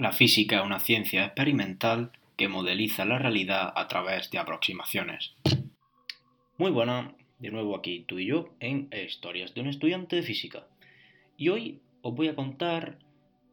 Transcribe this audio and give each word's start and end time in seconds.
La 0.00 0.12
física 0.12 0.60
es 0.60 0.64
una 0.64 0.80
ciencia 0.80 1.26
experimental 1.26 2.10
que 2.38 2.48
modeliza 2.48 3.04
la 3.04 3.18
realidad 3.18 3.70
a 3.76 3.86
través 3.86 4.30
de 4.30 4.38
aproximaciones. 4.38 5.34
Muy 6.56 6.70
buena, 6.70 7.14
de 7.38 7.50
nuevo 7.50 7.76
aquí 7.76 8.06
tú 8.08 8.18
y 8.18 8.24
yo 8.24 8.54
en 8.60 8.88
Historias 8.92 9.52
de 9.52 9.60
un 9.60 9.66
estudiante 9.66 10.16
de 10.16 10.22
física. 10.22 10.66
Y 11.36 11.50
hoy 11.50 11.82
os 12.00 12.14
voy 12.14 12.28
a 12.28 12.34
contar 12.34 12.96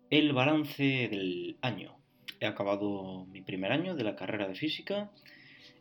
el 0.10 0.32
balance 0.32 1.10
del 1.10 1.58
año. 1.60 1.98
He 2.40 2.46
acabado 2.46 3.26
mi 3.26 3.42
primer 3.42 3.74
año 3.74 3.94
de 3.94 4.06
la 4.06 4.16
carrera 4.16 4.48
de 4.48 4.56
física 4.56 5.12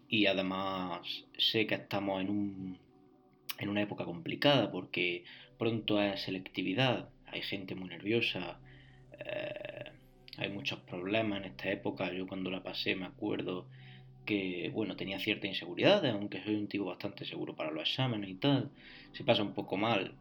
y 0.08 0.26
además 0.26 1.26
sé 1.38 1.68
que 1.68 1.76
estamos 1.76 2.20
en, 2.20 2.28
un, 2.28 2.78
en 3.60 3.68
una 3.68 3.82
época 3.82 4.04
complicada 4.04 4.72
porque 4.72 5.22
pronto 5.58 6.02
es 6.02 6.22
selectividad, 6.22 7.08
hay 7.26 7.42
gente 7.42 7.76
muy 7.76 7.88
nerviosa. 7.88 8.58
Eh, 9.20 9.85
hay 10.38 10.50
muchos 10.50 10.80
problemas 10.80 11.40
en 11.40 11.44
esta 11.46 11.70
época. 11.70 12.12
Yo 12.12 12.26
cuando 12.26 12.50
la 12.50 12.62
pasé 12.62 12.94
me 12.94 13.06
acuerdo 13.06 13.66
que, 14.24 14.70
bueno, 14.74 14.96
tenía 14.96 15.18
cierta 15.18 15.46
inseguridad, 15.46 16.04
aunque 16.06 16.42
soy 16.42 16.56
un 16.56 16.68
tipo 16.68 16.84
bastante 16.84 17.24
seguro 17.24 17.54
para 17.54 17.70
los 17.70 17.88
exámenes 17.88 18.30
y 18.30 18.34
tal. 18.34 18.70
Se 19.12 19.24
pasa 19.24 19.42
un 19.42 19.54
poco 19.54 19.77
mal. 19.77 20.14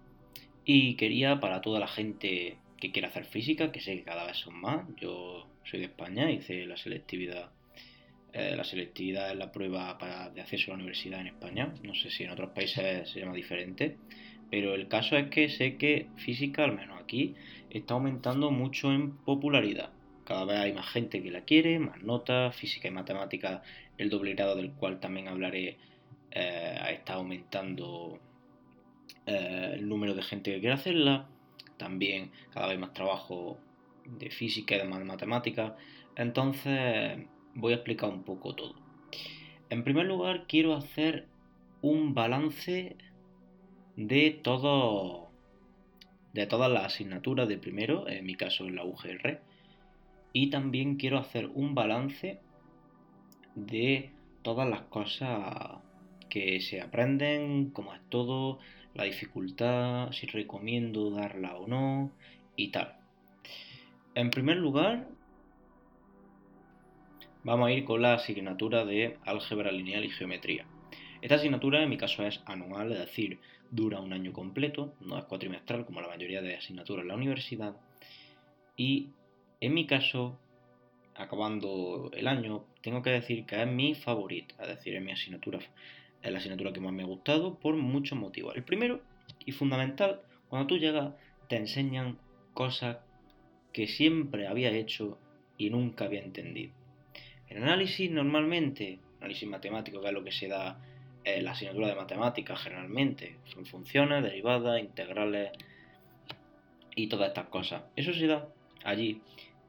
Y 0.63 0.95
quería 0.95 1.39
para 1.39 1.61
toda 1.61 1.79
la 1.79 1.87
gente 1.87 2.57
que 2.79 2.91
quiera 2.91 3.09
hacer 3.09 3.25
física, 3.25 3.71
que 3.71 3.81
sé 3.81 3.95
que 3.95 4.03
cada 4.03 4.25
vez 4.25 4.37
son 4.37 4.59
más. 4.59 4.85
Yo 4.97 5.47
soy 5.63 5.79
de 5.79 5.85
España, 5.87 6.31
hice 6.31 6.65
la 6.65 6.77
selectividad. 6.77 7.51
Eh, 8.33 8.55
la 8.55 8.63
selectividad 8.63 9.31
es 9.31 9.37
la 9.37 9.51
prueba 9.51 9.97
para, 9.97 10.29
de 10.29 10.41
acceso 10.41 10.65
a 10.65 10.69
la 10.71 10.75
universidad 10.75 11.21
en 11.21 11.27
España. 11.27 11.73
No 11.83 11.93
sé 11.95 12.09
si 12.09 12.23
en 12.23 12.31
otros 12.31 12.51
países 12.51 13.09
se 13.09 13.19
llama 13.19 13.33
diferente. 13.33 13.97
Pero 14.51 14.75
el 14.75 14.87
caso 14.87 15.17
es 15.17 15.29
que 15.29 15.49
sé 15.49 15.77
que 15.77 16.07
física, 16.17 16.63
al 16.63 16.75
menos 16.75 17.01
aquí, 17.01 17.33
está 17.69 17.95
aumentando 17.95 18.51
mucho 18.51 18.91
en 18.93 19.11
popularidad. 19.17 19.91
Cada 20.25 20.45
vez 20.45 20.57
hay 20.57 20.73
más 20.73 20.87
gente 20.87 21.21
que 21.21 21.31
la 21.31 21.41
quiere, 21.41 21.79
más 21.79 22.01
notas, 22.01 22.55
física 22.55 22.87
y 22.87 22.91
matemática, 22.91 23.61
el 23.97 24.09
doble 24.09 24.33
grado 24.33 24.55
del 24.55 24.71
cual 24.71 24.99
también 24.99 25.27
hablaré, 25.27 25.77
eh, 26.31 26.79
está 26.91 27.13
aumentando 27.13 28.19
eh, 29.25 29.71
el 29.75 29.87
número 29.87 30.13
de 30.15 30.23
gente 30.23 30.51
que 30.51 30.59
quiere 30.59 30.73
hacerla. 30.73 31.27
También 31.77 32.31
cada 32.51 32.67
vez 32.67 32.79
más 32.79 32.93
trabajo 32.93 33.57
de 34.05 34.29
física 34.31 34.75
y 34.75 34.79
de 34.79 34.85
matemática. 34.85 35.75
Entonces 36.15 37.19
voy 37.53 37.73
a 37.73 37.75
explicar 37.75 38.09
un 38.09 38.23
poco 38.23 38.55
todo. 38.55 38.75
En 39.69 39.83
primer 39.83 40.05
lugar, 40.05 40.45
quiero 40.47 40.75
hacer 40.75 41.27
un 41.81 42.13
balance 42.13 42.95
de 43.95 44.31
todo 44.31 45.25
de 46.33 46.47
todas 46.47 46.69
las 46.69 46.85
asignaturas 46.85 47.47
de 47.47 47.57
primero, 47.57 48.09
en 48.09 48.25
mi 48.25 48.35
caso 48.35 48.65
en 48.65 48.75
la 48.75 48.83
UGR, 48.83 49.39
y 50.35 50.49
también 50.49 50.97
quiero 50.97 51.17
hacer 51.17 51.49
un 51.53 51.75
balance 51.75 52.41
de 53.55 54.11
todas 54.41 54.69
las 54.69 54.81
cosas 54.81 55.77
que 56.29 56.59
se 56.59 56.81
aprenden, 56.81 57.69
cómo 57.69 57.93
es 57.93 58.01
todo, 58.09 58.59
la 58.95 59.05
dificultad, 59.05 60.11
si 60.11 60.27
recomiendo 60.27 61.09
darla 61.09 61.55
o 61.55 61.67
no 61.67 62.11
y 62.57 62.67
tal. 62.67 62.97
En 64.13 64.29
primer 64.29 64.57
lugar, 64.57 65.07
vamos 67.45 67.69
a 67.69 67.71
ir 67.71 67.85
con 67.85 68.01
la 68.01 68.15
asignatura 68.15 68.83
de 68.83 69.17
álgebra 69.23 69.71
lineal 69.71 70.03
y 70.03 70.09
geometría. 70.09 70.65
Esta 71.21 71.35
asignatura 71.35 71.81
en 71.81 71.89
mi 71.89 71.97
caso 71.97 72.25
es 72.25 72.43
anual, 72.45 72.91
es 72.91 72.99
decir, 72.99 73.39
dura 73.71 74.01
un 74.01 74.11
año 74.11 74.33
completo, 74.33 74.95
no 74.99 75.17
es 75.17 75.23
cuatrimestral 75.23 75.85
como 75.85 76.01
la 76.01 76.09
mayoría 76.09 76.41
de 76.41 76.57
asignaturas 76.57 77.03
en 77.03 77.07
la 77.07 77.15
universidad, 77.15 77.77
y 78.75 79.11
en 79.61 79.73
mi 79.73 79.85
caso, 79.85 80.37
acabando 81.15 82.11
el 82.13 82.27
año, 82.27 82.65
tengo 82.81 83.01
que 83.01 83.11
decir 83.11 83.45
que 83.45 83.61
es 83.61 83.67
mi 83.67 83.95
favorita, 83.95 84.55
es 84.61 84.67
decir, 84.67 84.95
es 84.95 85.03
mi 85.03 85.11
asignatura, 85.11 85.59
es 86.21 86.31
la 86.31 86.39
asignatura 86.39 86.73
que 86.73 86.81
más 86.81 86.93
me 86.93 87.03
ha 87.03 87.07
gustado 87.07 87.57
por 87.59 87.75
muchos 87.75 88.17
motivos. 88.17 88.55
El 88.55 88.63
primero 88.63 89.01
y 89.45 89.51
fundamental, 89.51 90.21
cuando 90.49 90.67
tú 90.67 90.77
llegas, 90.77 91.13
te 91.47 91.57
enseñan 91.57 92.17
cosas 92.53 92.97
que 93.73 93.87
siempre 93.87 94.47
había 94.47 94.71
hecho 94.71 95.17
y 95.57 95.69
nunca 95.69 96.05
había 96.05 96.21
entendido. 96.21 96.73
El 97.47 97.63
análisis 97.63 98.09
normalmente, 98.09 98.99
análisis 99.19 99.47
matemático, 99.47 100.01
que 100.01 100.07
es 100.07 100.13
lo 100.13 100.23
que 100.23 100.31
se 100.31 100.47
da 100.47 100.79
en 101.23 101.43
la 101.43 101.51
asignatura 101.51 101.87
de 101.87 101.95
matemáticas 101.95 102.61
generalmente, 102.61 103.37
son 103.45 103.65
funciones, 103.65 104.23
derivadas, 104.23 104.79
integrales 104.79 105.51
y 106.95 107.07
todas 107.07 107.29
estas 107.29 107.47
cosas. 107.47 107.83
Eso 107.95 108.13
se 108.13 108.27
da 108.27 108.47
allí 108.85 109.21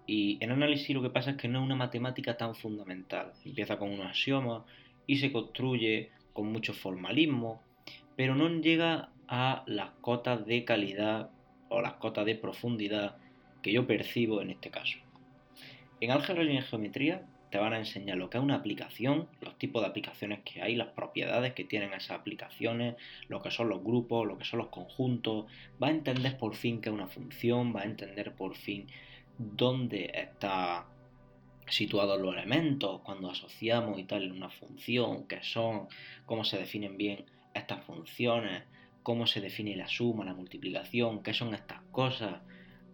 y 0.07 0.39
en 0.41 0.53
análisis 0.53 0.95
lo 0.95 1.03
que 1.03 1.11
pasa 1.11 1.33
es 1.33 1.37
que 1.37 1.49
no 1.49 1.59
es 1.59 1.65
una 1.65 1.75
matemática 1.75 2.37
tan 2.37 2.55
fundamental. 2.55 3.33
Empieza 3.45 3.77
con 3.77 3.91
unos 3.91 4.07
axiomas 4.07 4.63
y 5.07 5.17
se 5.17 5.33
construye 5.33 6.11
con 6.33 6.53
mucho 6.53 6.73
formalismo, 6.73 7.61
pero 8.15 8.35
no 8.35 8.49
llega 8.49 9.11
a 9.27 9.65
las 9.67 9.91
cotas 10.01 10.47
de 10.47 10.65
calidad 10.65 11.31
o 11.69 11.81
las 11.81 11.95
cotas 11.95 12.25
de 12.25 12.37
profundidad 12.37 13.17
que 13.63 13.73
yo 13.73 13.87
percibo 13.87 14.41
en 14.41 14.51
este 14.51 14.71
caso. 14.71 14.99
En 16.01 16.13
álgebra 16.13 16.45
y 16.45 16.57
en 16.57 16.63
geometría 16.63 17.27
te 17.57 17.63
van 17.63 17.73
a 17.73 17.79
enseñar 17.79 18.19
lo 18.19 18.29
que 18.29 18.37
es 18.37 18.45
una 18.45 18.57
aplicación, 18.57 19.29
los 19.41 19.57
tipos 19.57 19.81
de 19.81 19.89
aplicaciones 19.89 20.41
que 20.45 20.61
hay, 20.61 20.77
las 20.77 20.89
propiedades 20.89 21.55
que 21.55 21.65
tienen 21.65 21.95
esas 21.95 22.11
aplicaciones, 22.11 22.97
lo 23.29 23.41
que 23.41 23.51
son 23.51 23.71
los 23.71 23.83
grupos, 23.83 24.27
lo 24.27 24.37
que 24.37 24.45
son 24.45 24.59
los 24.59 24.69
conjuntos, 24.69 25.47
va 25.83 25.87
a 25.87 25.91
entender 25.91 26.37
por 26.37 26.55
fin 26.55 26.83
qué 26.83 26.91
es 26.91 26.95
una 26.95 27.07
función, 27.09 27.75
va 27.75 27.81
a 27.81 27.85
entender 27.87 28.35
por 28.35 28.57
fin 28.57 28.89
dónde 29.39 30.11
está 30.13 30.85
situados 31.67 32.21
los 32.21 32.37
elementos 32.37 33.01
cuando 33.01 33.31
asociamos 33.31 33.99
y 33.99 34.05
tal 34.05 34.25
en 34.25 34.33
una 34.33 34.51
función, 34.51 35.27
qué 35.27 35.43
son, 35.43 35.89
cómo 36.27 36.45
se 36.45 36.59
definen 36.59 36.99
bien 36.99 37.25
estas 37.55 37.83
funciones, 37.85 38.65
cómo 39.03 39.27
se 39.27 39.41
define 39.41 39.77
la 39.77 39.89
suma, 39.89 40.27
la 40.27 40.35
multiplicación, 40.35 41.23
qué 41.23 41.33
son 41.33 41.55
estas 41.55 41.81
cosas, 41.91 42.35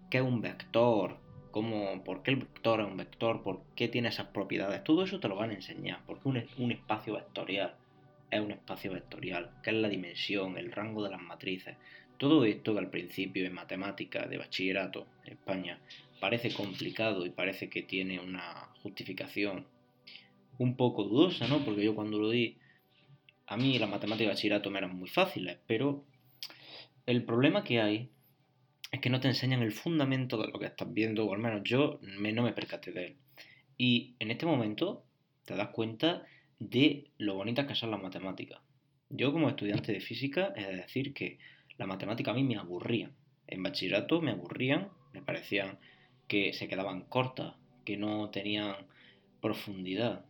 qué 0.09 0.19
es 0.19 0.25
un 0.25 0.41
vector, 0.41 1.19
cómo, 1.53 2.03
por 2.03 2.25
qué 2.25 2.33
el 2.33 2.39
vector 2.39 2.81
es 2.81 2.87
un 2.87 2.97
vector, 2.97 3.43
por 3.45 3.63
qué 3.77 3.87
tiene 3.87 4.09
esas 4.09 4.27
propiedades, 4.29 4.83
todo 4.83 5.05
eso 5.05 5.21
te 5.21 5.29
lo 5.29 5.37
van 5.37 5.51
a 5.51 5.55
enseñar, 5.55 6.01
porque 6.07 6.29
un, 6.29 6.43
un 6.59 6.73
espacio 6.73 7.15
vectorial 7.15 7.77
es 8.33 8.41
un 8.41 8.51
espacio 8.51 8.93
vectorial, 8.93 9.51
qué 9.63 9.71
es 9.71 9.77
la 9.77 9.89
dimensión, 9.89 10.59
el 10.59 10.73
rango 10.73 11.05
de 11.05 11.11
las 11.11 11.21
matrices, 11.21 11.77
todo 12.19 12.45
esto 12.45 12.73
que 12.73 12.79
al 12.79 12.91
principio 12.91 13.45
en 13.47 13.53
matemática 13.53 14.27
de 14.27 14.39
bachillerato 14.39 15.07
en 15.25 15.35
España 15.35 15.79
parece 16.21 16.53
complicado 16.53 17.27
y 17.27 17.31
parece 17.31 17.69
que 17.69 17.83
tiene 17.83 18.21
una 18.21 18.69
justificación 18.83 19.67
un 20.59 20.77
poco 20.77 21.05
dudosa, 21.05 21.49
¿no? 21.49 21.65
Porque 21.65 21.85
yo 21.85 21.95
cuando 21.95 22.19
lo 22.19 22.31
di, 22.31 22.59
a 23.47 23.57
mí 23.57 23.79
las 23.79 23.91
matemáticas 23.91 24.29
de 24.29 24.35
bachillerato 24.35 24.71
me 24.71 24.79
eran 24.79 24.97
muy 24.97 25.09
fáciles, 25.09 25.59
pero 25.67 26.05
el 27.07 27.25
problema 27.25 27.65
que 27.65 27.81
hay 27.81 28.11
es 28.93 29.01
que 29.01 29.11
no 29.11 29.21
te 29.21 29.29
enseñan 29.29 29.63
el 29.63 29.73
fundamento 29.73 30.37
de 30.37 30.49
lo 30.49 30.59
que 30.59 30.67
estás 30.67 30.93
viendo, 30.93 31.25
o 31.25 31.33
al 31.33 31.41
menos 31.41 31.63
yo 31.65 31.99
no 32.03 32.43
me 32.43 32.53
percaté 32.53 32.93
de 32.93 33.07
él. 33.07 33.17
Y 33.79 34.15
en 34.19 34.31
este 34.31 34.45
momento 34.45 35.05
te 35.47 35.57
das 35.57 35.69
cuenta 35.69 36.25
de 36.59 37.11
lo 37.17 37.35
bonitas 37.35 37.67
que 37.67 37.75
son 37.75 37.91
las 37.91 38.03
matemáticas. 38.03 38.61
Yo 39.09 39.33
como 39.33 39.49
estudiante 39.49 39.93
de 39.93 40.01
física, 40.01 40.53
es 40.55 40.69
decir, 40.69 41.15
que 41.15 41.39
la 41.79 41.87
matemática 41.87 42.31
a 42.31 42.35
mí 42.35 42.45
me 42.45 42.57
aburría. 42.57 43.11
En 43.47 43.63
bachillerato 43.63 44.21
me 44.21 44.33
aburrían, 44.33 44.91
me 45.15 45.23
parecían 45.23 45.79
que 46.29 46.53
se 46.53 46.69
quedaban 46.69 47.03
cortas, 47.05 47.55
que 47.87 47.97
no 47.97 48.29
tenían 48.31 48.77
profundidad. 49.41 50.27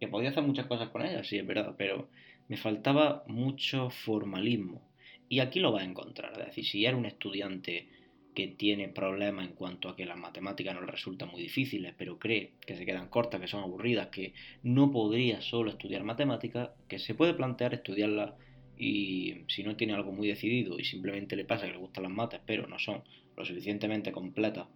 Que 0.00 0.08
podía 0.08 0.30
hacer 0.30 0.42
muchas 0.42 0.66
cosas 0.66 0.90
con 0.90 1.06
ellas, 1.06 1.26
sí, 1.26 1.38
es 1.38 1.46
verdad, 1.46 1.76
pero 1.78 2.08
me 2.48 2.56
faltaba 2.56 3.24
mucho 3.28 3.90
formalismo. 3.90 4.82
Y 5.28 5.40
aquí 5.40 5.60
lo 5.60 5.72
vas 5.72 5.82
a 5.82 5.86
encontrar. 5.86 6.32
Es 6.40 6.46
decir, 6.46 6.64
si 6.64 6.84
eres 6.84 6.98
un 6.98 7.06
estudiante 7.06 7.88
que 8.36 8.48
tiene 8.48 8.88
problemas 8.88 9.46
en 9.46 9.54
cuanto 9.54 9.88
a 9.88 9.96
que 9.96 10.04
las 10.04 10.18
matemáticas 10.18 10.74
no 10.74 10.82
le 10.82 10.92
resultan 10.92 11.30
muy 11.30 11.40
difíciles, 11.40 11.94
pero 11.96 12.18
cree 12.18 12.52
que 12.66 12.76
se 12.76 12.84
quedan 12.84 13.08
cortas, 13.08 13.40
que 13.40 13.48
son 13.48 13.62
aburridas, 13.62 14.08
que 14.08 14.34
no 14.62 14.92
podría 14.92 15.40
solo 15.40 15.70
estudiar 15.70 16.04
matemáticas, 16.04 16.70
que 16.86 16.98
se 16.98 17.14
puede 17.14 17.32
plantear 17.32 17.72
estudiarlas 17.72 18.34
y 18.76 19.44
si 19.48 19.62
no 19.62 19.74
tiene 19.76 19.94
algo 19.94 20.12
muy 20.12 20.28
decidido 20.28 20.78
y 20.78 20.84
simplemente 20.84 21.34
le 21.34 21.46
pasa 21.46 21.66
que 21.66 21.72
le 21.72 21.78
gustan 21.78 22.02
las 22.02 22.12
mates, 22.12 22.40
pero 22.44 22.66
no 22.66 22.78
son 22.78 23.02
lo 23.36 23.44
suficientemente 23.46 24.12
completas, 24.12 24.66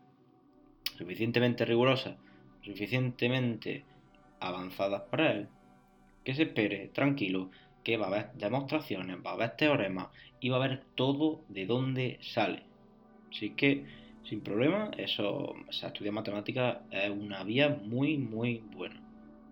suficientemente 0.96 1.66
rigurosas, 1.66 2.16
suficientemente 2.62 3.84
avanzadas 4.40 5.02
para 5.10 5.32
él, 5.32 5.48
que 6.24 6.34
se 6.34 6.44
espere 6.44 6.88
tranquilo 6.88 7.50
que 7.84 7.96
va 7.96 8.06
a 8.06 8.08
haber 8.08 8.32
demostraciones, 8.34 9.16
va 9.24 9.30
a 9.30 9.34
haber 9.34 9.56
teoremas 9.56 10.08
y 10.40 10.48
va 10.48 10.56
a 10.56 10.68
ver 10.68 10.82
todo 10.94 11.42
de 11.48 11.66
dónde 11.66 12.18
sale. 12.20 12.62
Así 13.30 13.50
que, 13.50 13.84
sin 14.24 14.40
problema, 14.40 14.90
eso, 14.96 15.54
o 15.54 15.56
estudiar 15.70 16.14
matemáticas 16.14 16.78
es 16.90 17.10
una 17.10 17.42
vía 17.44 17.68
muy, 17.68 18.18
muy 18.18 18.62
buena. 18.74 19.00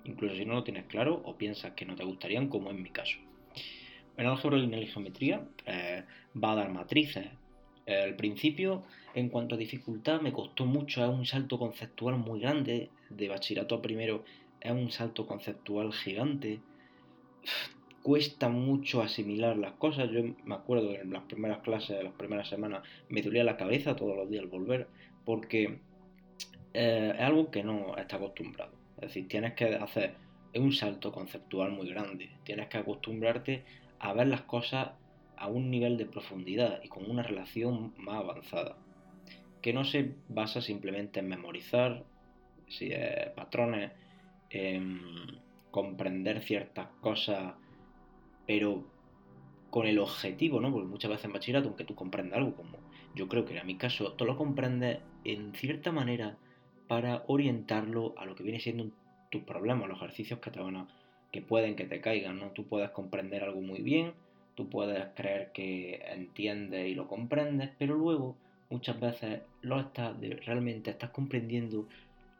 Incluso 0.04 0.36
si 0.36 0.44
no 0.44 0.54
lo 0.54 0.64
tienes 0.64 0.86
claro 0.86 1.22
o 1.24 1.36
piensas 1.36 1.72
que 1.72 1.84
no 1.84 1.94
te 1.94 2.04
gustarían, 2.04 2.48
como 2.48 2.70
en 2.70 2.82
mi 2.82 2.90
caso. 2.90 3.18
En 4.16 4.26
álgebra 4.26 4.58
lineal 4.58 4.82
y 4.82 4.86
geometría 4.86 5.42
eh, 5.64 6.04
va 6.42 6.52
a 6.52 6.56
dar 6.56 6.70
matrices 6.70 7.28
Al 7.86 8.16
principio, 8.16 8.82
en 9.14 9.28
cuanto 9.28 9.54
a 9.54 9.58
dificultad, 9.58 10.20
me 10.20 10.32
costó 10.32 10.66
mucho, 10.66 11.02
es 11.04 11.10
un 11.10 11.24
salto 11.24 11.58
conceptual 11.58 12.16
muy 12.16 12.40
grande, 12.40 12.90
de 13.08 13.28
bachillerato 13.28 13.76
a 13.76 13.82
primero 13.82 14.24
es 14.60 14.72
un 14.72 14.90
salto 14.90 15.26
conceptual 15.26 15.92
gigante, 15.92 16.60
cuesta 18.02 18.48
mucho 18.48 19.02
asimilar 19.02 19.56
las 19.56 19.72
cosas, 19.72 20.10
yo 20.10 20.22
me 20.44 20.54
acuerdo 20.54 20.94
en 20.94 21.12
las 21.12 21.22
primeras 21.24 21.58
clases, 21.58 22.02
las 22.02 22.12
primeras 22.14 22.48
semanas, 22.48 22.82
me 23.08 23.22
dolía 23.22 23.44
la 23.44 23.56
cabeza 23.56 23.96
todos 23.96 24.16
los 24.16 24.30
días 24.30 24.42
al 24.42 24.50
volver, 24.50 24.88
porque 25.24 25.80
eh, 26.74 27.12
es 27.14 27.20
algo 27.20 27.50
que 27.50 27.62
no 27.62 27.96
está 27.96 28.16
acostumbrado, 28.16 28.72
es 28.96 29.08
decir, 29.08 29.28
tienes 29.28 29.54
que 29.54 29.74
hacer 29.74 30.14
un 30.54 30.72
salto 30.72 31.12
conceptual 31.12 31.72
muy 31.72 31.88
grande, 31.88 32.30
tienes 32.44 32.68
que 32.68 32.78
acostumbrarte 32.78 33.64
a 33.98 34.12
ver 34.12 34.28
las 34.28 34.42
cosas 34.42 34.90
a 35.36 35.46
un 35.46 35.70
nivel 35.70 35.96
de 35.96 36.06
profundidad 36.06 36.80
y 36.82 36.88
con 36.88 37.08
una 37.08 37.22
relación 37.22 37.94
más 37.98 38.16
avanzada, 38.16 38.76
que 39.62 39.72
no 39.72 39.84
se 39.84 40.14
basa 40.28 40.60
simplemente 40.60 41.20
en 41.20 41.28
memorizar 41.28 42.04
patrones, 43.34 43.92
en 44.50 45.00
comprender 45.70 46.42
ciertas 46.42 46.88
cosas, 47.00 47.54
pero 48.48 48.82
con 49.68 49.86
el 49.86 49.98
objetivo, 49.98 50.58
¿no? 50.58 50.72
Porque 50.72 50.88
muchas 50.88 51.10
veces 51.10 51.26
en 51.26 51.34
bachillerato, 51.34 51.68
aunque 51.68 51.84
tú 51.84 51.94
comprendas 51.94 52.38
algo, 52.38 52.54
como 52.56 52.78
yo 53.14 53.28
creo 53.28 53.44
que 53.44 53.56
en 53.56 53.66
mi 53.66 53.76
caso, 53.76 54.12
tú 54.14 54.24
lo 54.24 54.38
comprendes 54.38 55.00
en 55.24 55.52
cierta 55.54 55.92
manera 55.92 56.38
para 56.88 57.24
orientarlo 57.26 58.14
a 58.16 58.24
lo 58.24 58.34
que 58.34 58.42
viene 58.42 58.58
siendo 58.58 58.90
tus 59.30 59.42
problemas, 59.42 59.90
los 59.90 59.98
ejercicios 59.98 60.40
que 60.40 60.50
te 60.50 60.60
van 60.60 60.76
a, 60.76 60.88
que 61.30 61.42
pueden 61.42 61.76
que 61.76 61.84
te 61.84 62.00
caigan, 62.00 62.38
¿no? 62.38 62.46
Tú 62.52 62.64
puedes 62.64 62.88
comprender 62.90 63.44
algo 63.44 63.60
muy 63.60 63.82
bien, 63.82 64.14
tú 64.54 64.70
puedes 64.70 65.04
creer 65.14 65.52
que 65.52 66.02
entiendes 66.06 66.88
y 66.88 66.94
lo 66.94 67.06
comprendes, 67.06 67.68
pero 67.78 67.96
luego 67.96 68.34
muchas 68.70 68.98
veces 68.98 69.42
lo 69.60 69.78
estás, 69.78 70.16
realmente 70.46 70.90
estás 70.90 71.10
comprendiendo 71.10 71.86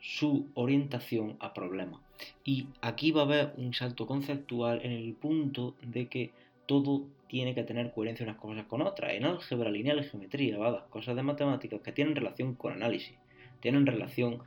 su 0.01 0.49
orientación 0.55 1.37
a 1.41 1.55
problemas. 1.55 2.01
Y 2.45 2.67
aquí 2.81 3.11
va 3.11 3.23
a 3.23 3.25
haber 3.25 3.53
un 3.57 3.75
salto 3.75 4.07
conceptual 4.07 4.81
en 4.83 4.93
el 4.93 5.15
punto 5.15 5.75
de 5.83 6.09
que 6.09 6.31
todo 6.67 7.07
tiene 7.29 7.55
que 7.55 7.63
tener 7.63 7.93
coherencia 7.93 8.25
unas 8.25 8.39
cosas 8.39 8.67
con 8.67 8.83
otras. 8.83 9.13
En 9.13 9.25
álgebra 9.25 9.71
lineal 9.71 10.01
y 10.01 10.05
geometría, 10.05 10.59
va, 10.59 10.71
las 10.71 10.83
cosas 10.85 11.17
de 11.17 11.23
matemáticas 11.23 11.81
que 11.81 11.93
tienen 11.93 12.17
relación 12.17 12.55
con 12.55 12.73
análisis, 12.73 13.15
tienen 13.61 13.87
relación 13.87 14.39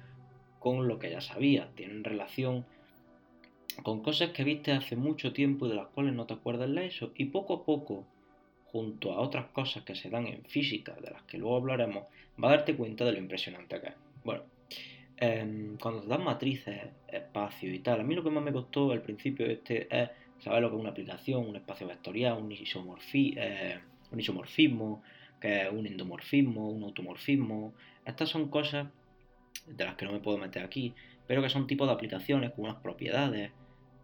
con 0.60 0.88
lo 0.88 1.00
que 1.00 1.10
ya 1.10 1.22
sabías, 1.22 1.74
tienen 1.76 2.04
relación 2.04 2.66
con 3.84 4.02
cosas 4.02 4.32
que 4.32 4.44
viste 4.44 4.72
hace 4.72 4.96
mucho 4.96 5.34
tiempo 5.34 5.66
y 5.66 5.70
de 5.70 5.76
las 5.76 5.88
cuales 5.88 6.14
no 6.14 6.26
te 6.26 6.34
acuerdas 6.34 6.72
de 6.72 6.86
eso, 6.86 7.12
y 7.16 7.26
poco 7.26 7.54
a 7.56 7.66
poco, 7.66 8.06
junto 8.66 9.14
a 9.14 9.22
otras 9.22 9.48
cosas 9.48 9.84
que 9.84 9.96
se 9.96 10.10
dan 10.10 10.28
en 10.28 10.44
física, 10.46 10.94
de 11.02 11.12
las 11.12 11.24
que 11.24 11.38
luego 11.38 11.58
hablaremos, 11.58 12.04
va 12.42 12.50
a 12.50 12.58
darte 12.58 12.76
cuenta 12.76 13.06
de 13.06 13.14
lo 13.14 13.20
impresionante 13.20 13.80
que 13.80 13.88
es. 13.88 13.96
Bueno, 14.24 14.44
em, 15.22 15.78
cuando 15.78 16.02
te 16.02 16.08
dan 16.08 16.24
matrices, 16.24 16.82
espacio 17.08 17.74
y 17.74 17.80
tal, 17.80 18.02
a 18.02 18.04
mí 18.04 18.16
lo 18.16 18.24
que 18.24 18.30
más 18.30 18.44
me 18.44 18.52
costó 18.52 18.92
al 18.92 19.02
principio 19.02 19.46
este 19.46 19.88
es 19.90 20.10
saber 20.40 20.62
lo 20.62 20.70
que 20.70 20.76
es 20.76 20.82
una 20.82 20.90
aplicación, 20.90 21.48
un 21.48 21.56
espacio 21.56 21.88
vectorial, 21.88 22.34
un, 22.34 22.52
eh, 22.52 23.80
un 24.12 24.20
isomorfismo, 24.20 25.04
que 25.40 25.62
es 25.62 25.72
un 25.72 25.88
endomorfismo, 25.88 26.70
un 26.70 26.84
automorfismo. 26.84 27.74
Estas 28.06 28.30
son 28.30 28.50
cosas 28.50 28.88
de 29.68 29.86
las 29.86 29.96
que 29.96 30.06
no 30.06 30.12
me 30.12 30.20
puedo 30.20 30.38
meter 30.38 30.64
aquí, 30.64 30.94
pero 31.28 31.42
que 31.42 31.50
son 31.50 31.68
tipos 31.68 31.88
de 31.88 31.94
aplicaciones 31.94 32.52
con 32.52 32.66
unas 32.66 32.78
propiedades 32.78 33.52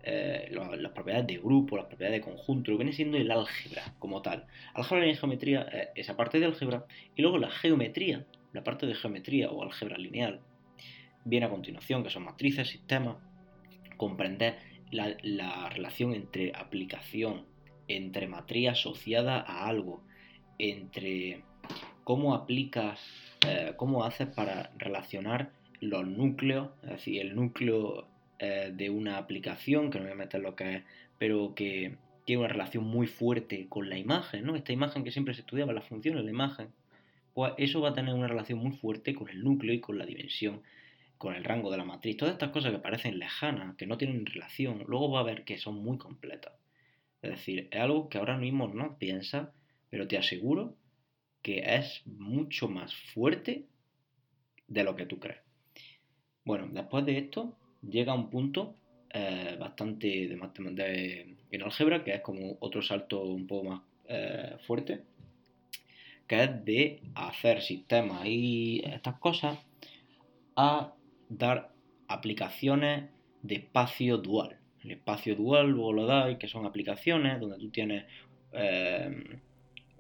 eh, 0.10 0.50
las, 0.52 0.92
propiedades 0.94 1.28
de 1.28 1.38
grupo, 1.38 1.76
las 1.76 1.88
propiedades 1.88 2.22
de 2.22 2.32
conjunto, 2.32 2.72
lo 2.72 2.78
que 2.78 2.84
viene 2.86 2.96
siendo 2.96 3.18
el 3.18 3.30
álgebra 3.30 3.94
como 4.00 4.22
tal. 4.22 4.46
Álgebra 4.74 5.06
y 5.06 5.16
geometría, 5.16 5.68
eh, 5.70 5.90
esa 5.96 6.16
parte 6.16 6.40
de 6.40 6.46
álgebra, 6.46 6.86
y 7.14 7.22
luego 7.22 7.38
la 7.38 7.50
geometría, 7.50 8.26
la 8.54 8.64
parte 8.64 8.86
de 8.86 8.96
geometría 8.96 9.50
o 9.50 9.64
álgebra 9.64 9.98
lineal, 9.98 10.40
viene 11.28 11.46
a 11.46 11.50
continuación, 11.50 12.04
que 12.04 12.10
son 12.10 12.24
matrices, 12.24 12.70
sistemas, 12.70 13.18
comprender 13.98 14.58
la, 14.92 15.70
relación 15.70 16.14
entre 16.14 16.54
aplicación, 16.56 17.46
entre 17.88 18.28
matriz 18.28 18.70
asociada 18.70 19.40
a 19.40 19.68
algo, 19.68 20.04
entre 20.58 21.44
cómo 22.04 22.34
aplicas, 22.34 23.00
eh, 23.46 23.74
cómo 23.76 24.04
haces 24.06 24.28
para 24.28 24.72
relacionar 24.78 25.52
los 25.82 26.08
núcleos, 26.08 26.70
es 26.84 26.90
decir, 26.90 27.22
el 27.22 27.36
núcleo 27.36 28.08
eh, 28.40 28.72
de 28.74 28.90
una 28.90 29.18
aplicación, 29.18 29.90
que 29.90 30.00
no 30.00 30.06
voy 30.06 30.14
a 30.14 30.16
meter 30.16 30.42
lo 30.42 30.56
que 30.56 30.78
es, 30.78 30.84
pero 31.18 31.54
que 31.54 31.98
tiene 32.26 32.42
una 32.42 32.54
relación 32.54 32.84
muy 32.84 33.08
fuerte 33.08 33.68
con 33.70 33.90
la 33.90 33.98
imagen, 33.98 34.46
¿no? 34.46 34.56
Esta 34.56 34.74
imagen 34.74 35.04
que 35.04 35.12
siempre 35.12 35.34
se 35.34 35.42
estudiaba, 35.42 35.74
la 35.74 35.82
función 35.82 36.16
de 36.16 36.24
la 36.24 36.30
imagen, 36.30 36.70
pues 37.34 37.54
eso 37.58 37.82
va 37.82 37.90
a 37.90 37.94
tener 37.94 38.14
una 38.14 38.28
relación 38.28 38.60
muy 38.60 38.72
fuerte 38.72 39.14
con 39.14 39.30
el 39.30 39.44
núcleo 39.44 39.74
y 39.74 39.80
con 39.80 39.98
la 39.98 40.06
dimensión, 40.06 40.62
con 41.18 41.36
el 41.36 41.44
rango 41.44 41.72
de 41.72 41.78
la 41.78 41.86
matriz. 41.86 42.18
Todas 42.18 42.34
estas 42.34 42.52
cosas 42.52 42.72
que 42.72 42.80
parecen 42.80 43.20
lejanas, 43.20 43.76
que 43.76 43.88
no 43.88 43.98
tienen 43.98 44.26
relación, 44.26 44.84
luego 44.88 45.12
va 45.12 45.22
a 45.22 45.24
ver 45.24 45.44
que 45.44 45.58
son 45.58 45.84
muy 45.84 45.98
completas. 45.98 46.54
Es 47.22 47.32
decir, 47.32 47.68
es 47.72 47.80
algo 47.80 48.10
que 48.10 48.18
ahora 48.18 48.38
mismo 48.38 48.68
no 48.68 48.98
piensa, 48.98 49.52
pero 49.90 50.08
te 50.08 50.18
aseguro 50.18 50.76
que 51.42 51.76
es 51.76 52.02
mucho 52.06 52.68
más 52.68 52.94
fuerte 53.14 53.66
de 54.68 54.84
lo 54.84 54.96
que 54.96 55.06
tú 55.06 55.20
crees. 55.20 55.42
Bueno, 56.46 56.68
después 56.72 57.06
de 57.06 57.18
esto, 57.18 57.58
llega 57.82 58.14
un 58.14 58.30
punto 58.30 58.76
eh, 59.10 59.56
bastante 59.60 60.08
de, 60.08 60.38
de, 60.72 61.36
en 61.52 61.64
álgebra, 61.64 62.04
que 62.04 62.14
es 62.14 62.22
como 62.22 62.58
otro 62.60 62.82
salto 62.82 63.24
un 63.24 63.48
poco 63.48 63.70
más 63.70 63.82
eh, 64.08 64.58
fuerte, 64.66 65.04
que 66.28 66.44
es 66.44 66.66
de 66.66 67.02
hacer 67.16 67.62
sistemas 67.62 68.26
y 68.26 68.82
estas 68.86 69.18
cosas 69.20 69.58
a 70.56 70.94
dar 71.30 71.72
aplicaciones 72.08 73.10
de 73.42 73.56
espacio 73.56 74.18
dual. 74.18 74.58
El 74.84 74.92
espacio 74.92 75.36
dual 75.36 75.70
luego 75.70 75.94
lo 75.94 76.06
dais, 76.06 76.38
que 76.38 76.48
son 76.48 76.66
aplicaciones 76.66 77.40
donde 77.40 77.58
tú 77.58 77.70
tienes 77.70 78.06
eh, 78.54 79.40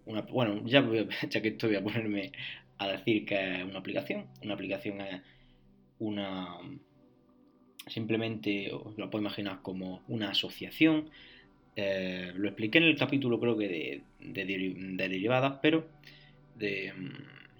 una, 0.05 0.21
bueno, 0.21 0.61
ya, 0.65 0.83
que 1.41 1.47
estoy 1.49 1.75
a 1.75 1.83
ponerme 1.83 2.31
a 2.77 2.87
decir 2.87 3.25
que 3.25 3.57
es 3.57 3.63
una 3.63 3.79
aplicación. 3.79 4.27
Una 4.43 4.53
aplicación 4.53 5.01
es 5.01 5.21
una, 5.99 6.57
simplemente 7.87 8.71
os 8.71 8.97
lo 8.97 9.09
puedo 9.09 9.23
imaginar 9.23 9.61
como 9.61 10.03
una 10.07 10.29
asociación. 10.29 11.09
Eh, 11.75 12.31
lo 12.35 12.47
expliqué 12.47 12.79
en 12.79 12.85
el 12.85 12.97
capítulo 12.97 13.39
creo 13.39 13.57
que 13.57 13.67
de, 14.19 14.45
derivadas, 14.95 15.59
pero 15.61 15.87
de, 16.55 16.93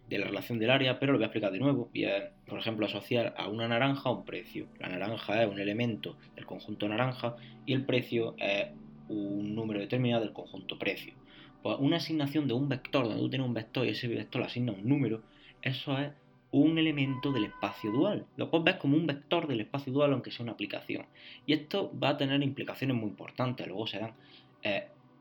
la 0.10 0.28
relación 0.28 0.60
del 0.60 0.70
área, 0.70 1.00
pero 1.00 1.12
lo 1.12 1.18
voy 1.18 1.24
a 1.24 1.28
explicar 1.28 1.52
de 1.52 1.60
nuevo. 1.60 1.90
Y 1.94 2.06
por 2.46 2.60
ejemplo, 2.60 2.86
asociar 2.86 3.34
a 3.38 3.48
una 3.48 3.68
naranja 3.68 4.10
un 4.10 4.26
precio. 4.26 4.68
La 4.80 4.88
naranja 4.90 5.44
es 5.44 5.50
un 5.50 5.60
elemento 5.60 6.16
del 6.36 6.46
conjunto 6.46 6.88
naranja 6.88 7.36
y 7.66 7.74
el 7.74 7.84
precio 7.86 8.36
es 8.38 8.68
un 9.10 9.56
número 9.56 9.80
determinado 9.80 10.24
del 10.24 10.34
conjunto 10.34 10.80
precio. 10.80 11.14
Pues 11.62 11.78
una 11.80 11.98
asignación 11.98 12.48
de 12.48 12.54
un 12.54 12.70
vector, 12.70 13.06
donde 13.06 13.22
tú 13.22 13.30
tienes 13.30 13.48
un 13.48 13.54
vector 13.54 13.86
y 13.86 13.90
ese 13.90 14.08
vector 14.08 14.42
le 14.42 14.48
asigna 14.48 14.72
un 14.72 14.88
número, 14.88 15.24
eso 15.62 15.98
es 15.98 16.12
un 16.52 16.78
elemento 16.78 17.32
del 17.32 17.46
espacio 17.46 17.92
dual. 17.92 18.26
Lo 18.38 18.50
puedes 18.50 18.64
ver 18.66 18.78
como 18.78 18.96
un 18.96 19.06
vector 19.06 19.48
del 19.48 19.62
espacio 19.62 19.92
dual, 19.92 20.14
aunque 20.14 20.32
sea 20.32 20.44
una 20.44 20.54
aplicación. 20.54 21.06
Y 21.46 21.54
esto 21.54 21.92
va 22.02 22.10
a 22.10 22.18
tener 22.18 22.42
implicaciones 22.42 22.96
muy 22.96 23.10
importantes. 23.10 23.68
Luego 23.68 23.88
serán 23.88 24.14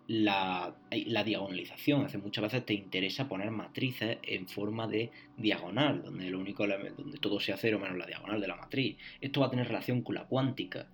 la, 0.08 0.74
la, 0.90 1.24
diagonalización. 1.24 2.04
Hace 2.04 2.18
muchas 2.18 2.42
veces 2.42 2.64
te 2.64 2.74
interesa 2.74 3.28
poner 3.28 3.50
matrices 3.50 4.18
en 4.22 4.46
forma 4.46 4.86
de 4.86 5.10
diagonal, 5.36 6.02
donde 6.02 6.30
lo 6.30 6.38
único 6.38 6.66
donde 6.66 7.18
todo 7.18 7.40
sea 7.40 7.56
cero 7.56 7.78
menos 7.78 7.98
la 7.98 8.06
diagonal 8.06 8.40
de 8.40 8.48
la 8.48 8.56
matriz. 8.56 8.96
Esto 9.20 9.40
va 9.40 9.46
a 9.46 9.50
tener 9.50 9.66
relación 9.66 10.02
con 10.02 10.14
la 10.14 10.24
cuántica. 10.24 10.86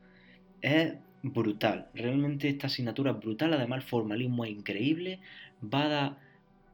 Es 0.61 0.95
brutal. 1.23 1.89
Realmente 1.95 2.49
esta 2.49 2.69
asignatura 2.69 3.13
es 3.13 3.19
brutal. 3.19 3.53
Además, 3.53 3.83
el 3.83 3.89
formalismo 3.89 4.45
es 4.45 4.51
increíble. 4.53 5.21
Va 5.63 5.85
a 5.85 5.89
dar 5.89 6.19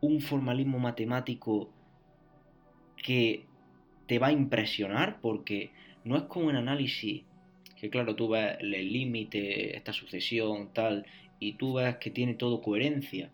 un 0.00 0.20
formalismo 0.20 0.78
matemático 0.78 1.70
que 2.96 3.46
te 4.06 4.18
va 4.18 4.28
a 4.28 4.32
impresionar 4.32 5.20
porque 5.20 5.70
no 6.04 6.16
es 6.16 6.22
como 6.24 6.46
un 6.46 6.56
análisis 6.56 7.22
que 7.80 7.90
claro, 7.90 8.16
tú 8.16 8.28
ves 8.28 8.56
el 8.60 8.70
límite, 8.70 9.76
esta 9.76 9.92
sucesión, 9.92 10.72
tal, 10.72 11.06
y 11.40 11.54
tú 11.54 11.74
ves 11.74 11.96
que 11.96 12.10
tiene 12.10 12.34
todo 12.34 12.62
coherencia, 12.62 13.30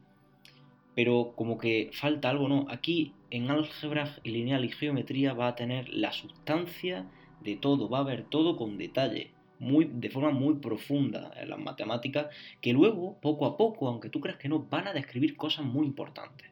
pero 0.95 1.33
como 1.37 1.59
que 1.59 1.91
falta 1.93 2.31
algo, 2.31 2.49
¿no? 2.49 2.67
Aquí 2.69 3.13
en 3.31 3.51
álgebra 3.51 4.17
lineal 4.25 4.65
y 4.65 4.71
geometría 4.71 5.33
va 5.33 5.49
a 5.49 5.57
tener 5.57 5.89
la 5.89 6.13
sustancia 6.13 7.07
de 7.43 7.57
todo, 7.57 7.89
va 7.89 7.99
a 7.99 8.05
ver 8.05 8.25
todo 8.25 8.57
con 8.57 8.79
detalle, 8.79 9.31
muy, 9.59 9.91
de 9.93 10.11
forma 10.11 10.31
muy 10.31 10.55
profunda 10.57 11.33
en 11.37 11.51
las 11.51 11.59
matemáticas, 11.59 12.27
que 12.61 12.73
luego, 12.73 13.19
poco 13.21 13.47
a 13.47 13.57
poco, 13.57 13.89
aunque 13.89 14.09
tú 14.09 14.21
creas 14.21 14.39
que 14.39 14.49
no, 14.49 14.61
van 14.61 14.89
a 14.89 14.93
describir 14.93 15.37
cosas 15.37 15.65
muy 15.65 15.87
importantes. 15.87 16.49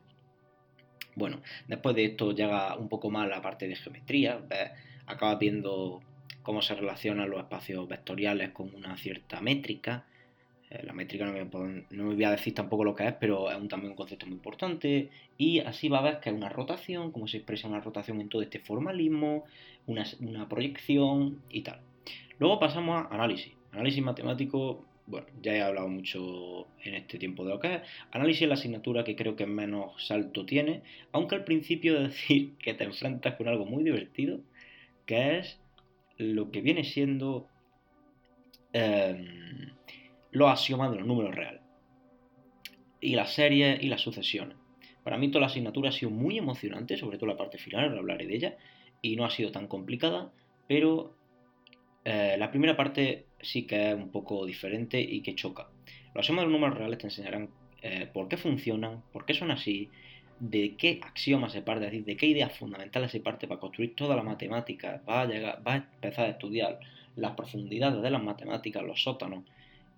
Bueno, 1.15 1.43
después 1.69 1.95
de 1.95 2.07
esto 2.07 2.33
llega 2.33 2.77
un 2.77 2.89
poco 2.89 3.11
más 3.11 3.29
la 3.29 3.43
parte 3.43 3.69
de 3.69 3.77
geometría, 3.77 4.41
acabas 5.07 5.39
viendo 5.39 6.01
cómo 6.43 6.63
se 6.63 6.75
relacionan 6.75 7.31
los 7.31 7.41
espacios 7.41 7.87
vectoriales 7.87 8.51
con 8.51 8.75
una 8.75 8.97
cierta 8.97 9.41
métrica, 9.41 10.07
la 10.85 10.93
métrica 10.93 11.25
no 11.27 11.33
me, 11.33 12.15
voy 12.15 12.25
a 12.25 12.31
decir 12.31 12.55
tampoco 12.55 12.85
lo 12.85 12.95
que 12.95 13.07
es, 13.07 13.15
pero 13.15 13.51
es 13.51 13.57
un, 13.57 13.69
también 13.69 13.91
un 13.93 13.97
concepto 13.97 14.27
muy 14.27 14.37
importante. 14.37 15.11
Y 15.37 15.61
así 15.61 15.89
va 15.89 15.99
a 15.99 16.03
ver 16.03 16.21
que 16.21 16.31
es 16.31 16.37
una 16.37 16.49
rotación, 16.49 17.13
cómo 17.13 17.29
se 17.29 17.39
expresa 17.39 17.69
una 17.69 17.81
rotación 17.81 18.21
en 18.21 18.29
todo 18.29 18.43
este 18.43 18.59
formalismo, 18.59 19.45
una, 19.87 20.05
una 20.21 20.49
proyección 20.49 21.43
y 21.51 21.63
tal. 21.63 21.81
Luego 22.39 22.59
pasamos 22.59 23.07
a 23.07 23.15
análisis. 23.15 23.53
Análisis 23.73 24.03
matemático, 24.03 24.85
bueno, 25.07 25.27
ya 25.43 25.55
he 25.55 25.63
hablado 25.63 25.89
mucho 25.89 26.67
en 26.85 26.95
este 26.95 27.19
tiempo 27.19 27.45
de 27.45 27.51
lo 27.51 27.61
que 27.61 27.75
es. 27.77 27.83
Análisis 28.11 28.43
es 28.43 28.49
la 28.49 28.55
asignatura 28.55 29.05
que 29.05 29.17
creo 29.17 29.37
que 29.37 29.47
menos 29.47 30.07
salto 30.07 30.47
tiene, 30.47 30.83
aunque 31.13 31.35
al 31.35 31.45
principio 31.45 31.95
de 31.95 32.09
decir 32.09 32.53
que 32.59 32.75
te 32.75 32.85
enfrentas 32.85 33.35
con 33.37 33.49
algo 33.49 33.67
muy 33.67 33.85
divertido, 33.85 34.41
que 35.07 35.39
es 35.39 35.59
lo 36.19 36.51
que 36.51 36.61
viene 36.61 36.85
siendo 36.85 37.47
em, 38.73 39.73
los 40.33 40.51
axiomas 40.51 40.91
de 40.91 40.99
los 40.99 41.07
números 41.07 41.35
reales. 41.35 41.63
Y 43.01 43.15
las 43.15 43.33
series 43.33 43.83
y 43.83 43.89
las 43.89 44.01
sucesiones. 44.01 44.57
Para 45.05 45.19
mí 45.19 45.29
toda 45.29 45.43
la 45.43 45.47
asignatura 45.47 45.91
ha 45.91 45.93
sido 45.93 46.11
muy 46.11 46.39
emocionante, 46.39 46.97
sobre 46.97 47.19
todo 47.19 47.27
la 47.27 47.37
parte 47.37 47.59
final, 47.59 47.85
ahora 47.85 47.99
hablaré 47.99 48.27
de 48.27 48.35
ella, 48.35 48.57
y 49.01 49.17
no 49.17 49.25
ha 49.25 49.31
sido 49.31 49.51
tan 49.51 49.67
complicada, 49.67 50.33
pero 50.69 51.15
eh, 52.05 52.37
la 52.39 52.51
primera 52.51 52.77
parte 52.77 53.27
sí 53.41 53.67
que 53.67 53.91
es 53.91 53.95
un 53.95 54.11
poco 54.11 54.47
diferente 54.47 55.01
y 55.01 55.21
que 55.21 55.35
choca. 55.35 55.69
Los 56.15 56.25
axiomas 56.25 56.43
de 56.43 56.51
los 56.51 56.61
números 56.61 56.79
reales 56.79 56.99
te 56.99 57.07
enseñarán 57.07 57.51
eh, 57.83 58.09
por 58.13 58.29
qué 58.29 58.37
funcionan, 58.37 59.03
por 59.13 59.25
qué 59.25 59.35
son 59.35 59.51
así, 59.51 59.91
de 60.39 60.77
qué 60.77 61.01
axiomas 61.03 61.53
se 61.53 61.63
parte, 61.63 61.85
es 61.87 61.93
decir, 61.93 62.05
de 62.05 62.17
qué 62.17 62.27
ideas 62.27 62.57
fundamentales 62.57 63.11
se 63.11 63.21
parte 63.21 63.47
para 63.47 63.61
construir 63.61 63.95
toda 63.95 64.17
la 64.17 64.23
matemática. 64.23 65.03
Va 65.09 65.23
a, 65.23 65.27
llegar, 65.27 65.63
va 65.67 65.75
a 65.75 65.77
empezar 65.77 66.27
a 66.27 66.31
estudiar 66.31 66.81
las 67.17 67.33
profundidades 67.33 68.03
de 68.03 68.11
las 68.11 68.23
matemáticas, 68.23 68.83
los 68.83 69.03
sótanos, 69.03 69.45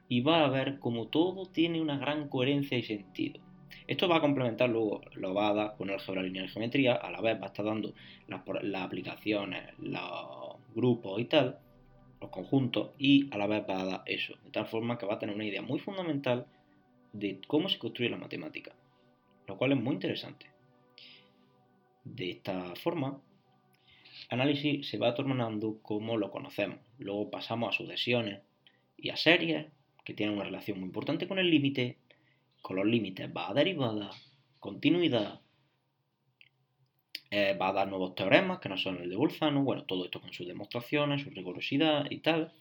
y 0.09 0.21
va 0.21 0.45
a 0.45 0.49
ver 0.49 0.79
cómo 0.79 1.09
todo 1.09 1.47
tiene 1.47 1.81
una 1.81 1.99
gran 1.99 2.29
coherencia 2.29 2.79
y 2.79 2.83
sentido. 2.83 3.41
Esto 3.87 4.09
va 4.09 4.17
a 4.17 4.21
complementar 4.21 4.71
luego, 4.71 5.03
lo 5.15 5.35
va 5.35 5.49
a 5.49 5.55
dar 5.55 5.77
con 5.77 5.91
álgebra 5.91 6.23
lineal 6.23 6.47
y 6.47 6.49
geometría, 6.49 6.95
a 6.95 7.11
la 7.11 7.21
vez 7.21 7.39
va 7.39 7.45
a 7.45 7.49
estar 7.49 7.65
dando 7.65 7.93
las, 8.29 8.43
aplicaciones, 8.83 9.79
los 9.79 10.57
grupos 10.75 11.21
y 11.21 11.27
tal, 11.27 11.59
los 12.21 12.31
conjuntos, 12.31 12.91
y 12.99 13.29
a 13.31 13.39
la 13.39 13.47
vez 13.47 13.65
va 13.69 13.81
a 13.81 13.85
dar 13.85 14.03
eso, 14.07 14.35
de 14.45 14.51
tal 14.51 14.67
forma 14.67 14.97
que 14.97 15.07
va 15.07 15.15
a 15.15 15.19
tener 15.19 15.35
una 15.35 15.45
idea 15.45 15.61
muy 15.61 15.79
fundamental 15.81 16.47
de 17.13 17.41
cómo 17.47 17.69
se 17.69 17.79
construye 17.79 18.09
la 18.09 18.17
matemática, 18.17 18.73
lo 19.47 19.59
cual 19.59 19.73
es 19.73 19.79
muy 19.79 19.95
interesante. 19.95 20.47
De 22.05 22.31
esta 22.31 22.75
forma, 22.77 23.21
análisis 24.31 24.89
se 24.89 24.99
va 24.99 25.15
tornando 25.15 25.79
como 25.83 26.17
lo 26.17 26.31
conocemos. 26.31 26.79
Luego 26.99 27.31
pasamos 27.31 27.75
a 27.75 27.79
sucesiones 27.79 28.41
y 28.97 29.11
a 29.11 29.17
series 29.17 29.67
que 30.05 30.15
tienen 30.15 30.37
una 30.37 30.45
relación 30.45 30.79
muy 30.79 30.87
importante 30.87 31.27
con 31.27 31.39
el 31.39 31.51
límite. 31.51 31.99
Con 32.63 32.77
los 32.77 32.87
límites 32.87 33.29
va 33.35 33.51
a 33.51 33.55
derivada, 33.55 34.11
continuidad, 34.59 35.41
eh, 37.31 37.57
va 37.61 37.71
a 37.71 37.73
dar 37.73 37.89
nuevos 37.89 38.15
teoremas 38.15 38.61
que 38.61 38.69
no 38.69 38.77
son 38.77 39.03
el 39.03 39.11
de 39.11 39.17
Bolzano, 39.17 39.65
bueno, 39.65 39.83
todo 39.85 40.05
esto 40.05 40.21
con 40.21 40.33
sus 40.33 40.47
demostraciones, 40.47 41.23
su 41.23 41.31
rigurosidad 41.31 42.09
y 42.09 42.19
tal. 42.19 42.53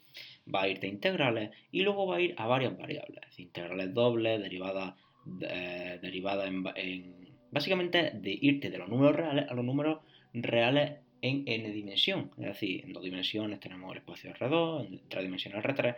Va 0.54 0.64
a 0.64 0.68
ir 0.68 0.80
de 0.80 0.88
integrales 0.88 1.52
y 1.72 1.82
luego 1.84 2.08
va 2.08 2.16
a 2.18 2.22
ir 2.22 2.34
a 2.38 2.48
varias 2.48 2.76
variables, 2.78 3.40
integrales 3.40 3.94
dobles, 3.94 4.42
derivadas 4.42 4.96
eh, 5.42 6.00
en, 6.02 7.34
Básicamente 7.52 8.14
de 8.16 8.32
irte 8.42 8.72
de 8.72 8.80
los 8.80 8.90
números 8.90 9.16
reales 9.16 9.46
a 9.48 9.54
los 9.54 9.64
números 9.64 10.00
reales 10.34 10.94
en 11.22 11.44
n 11.46 11.72
dimensión. 11.72 12.32
Es 12.40 12.46
decir, 12.46 12.84
en 12.84 12.94
dos 12.94 13.04
dimensiones 13.04 13.60
tenemos 13.60 13.92
el 13.92 14.00
espacio 14.00 14.34
R2, 14.34 14.88
en 14.88 15.02
tres 15.08 15.24
dimensiones 15.24 15.64
R3, 15.64 15.96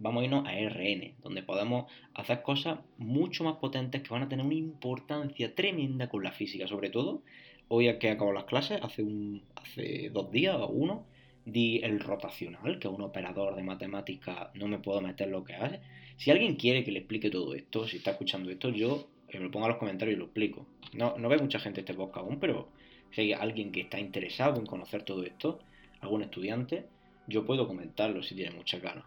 vamos 0.00 0.22
a 0.22 0.24
irnos 0.24 0.46
a 0.46 0.52
RN, 0.52 1.14
donde 1.22 1.42
podemos 1.42 1.90
hacer 2.14 2.42
cosas 2.42 2.80
mucho 2.98 3.44
más 3.44 3.56
potentes 3.56 4.02
que 4.02 4.08
van 4.08 4.22
a 4.22 4.28
tener 4.28 4.44
una 4.44 4.54
importancia 4.54 5.54
tremenda 5.54 6.08
con 6.08 6.24
la 6.24 6.32
física, 6.32 6.66
sobre 6.66 6.90
todo 6.90 7.22
hoy 7.68 7.98
que 7.98 8.10
acabo 8.10 8.32
las 8.32 8.44
clases, 8.44 8.80
hace, 8.82 9.02
un, 9.02 9.42
hace 9.54 10.10
dos 10.10 10.32
días 10.32 10.56
o 10.56 10.66
uno, 10.66 11.06
di 11.44 11.78
el 11.78 12.00
rotacional, 12.00 12.80
que 12.80 12.88
es 12.88 12.94
un 12.94 13.02
operador 13.02 13.54
de 13.54 13.62
matemática, 13.62 14.50
no 14.54 14.66
me 14.66 14.78
puedo 14.78 15.00
meter 15.00 15.28
lo 15.28 15.44
que 15.44 15.54
hace. 15.54 15.80
Si 16.16 16.32
alguien 16.32 16.56
quiere 16.56 16.82
que 16.82 16.90
le 16.90 16.98
explique 16.98 17.30
todo 17.30 17.54
esto, 17.54 17.86
si 17.86 17.98
está 17.98 18.10
escuchando 18.10 18.50
esto, 18.50 18.70
yo 18.70 19.08
me 19.32 19.38
lo 19.38 19.50
pongo 19.52 19.66
en 19.66 19.70
los 19.70 19.78
comentarios 19.78 20.16
y 20.16 20.18
lo 20.18 20.24
explico. 20.24 20.66
No, 20.94 21.16
no 21.16 21.28
ve 21.28 21.38
mucha 21.38 21.60
gente 21.60 21.80
este 21.80 21.94
podcast 21.94 22.26
aún, 22.26 22.40
pero 22.40 22.68
si 23.12 23.20
hay 23.20 23.32
alguien 23.34 23.70
que 23.70 23.82
está 23.82 24.00
interesado 24.00 24.58
en 24.58 24.66
conocer 24.66 25.04
todo 25.04 25.22
esto, 25.22 25.60
algún 26.00 26.22
estudiante, 26.22 26.86
yo 27.28 27.46
puedo 27.46 27.68
comentarlo 27.68 28.22
si 28.22 28.34
tiene 28.34 28.56
mucha 28.56 28.80
ganas. 28.80 29.04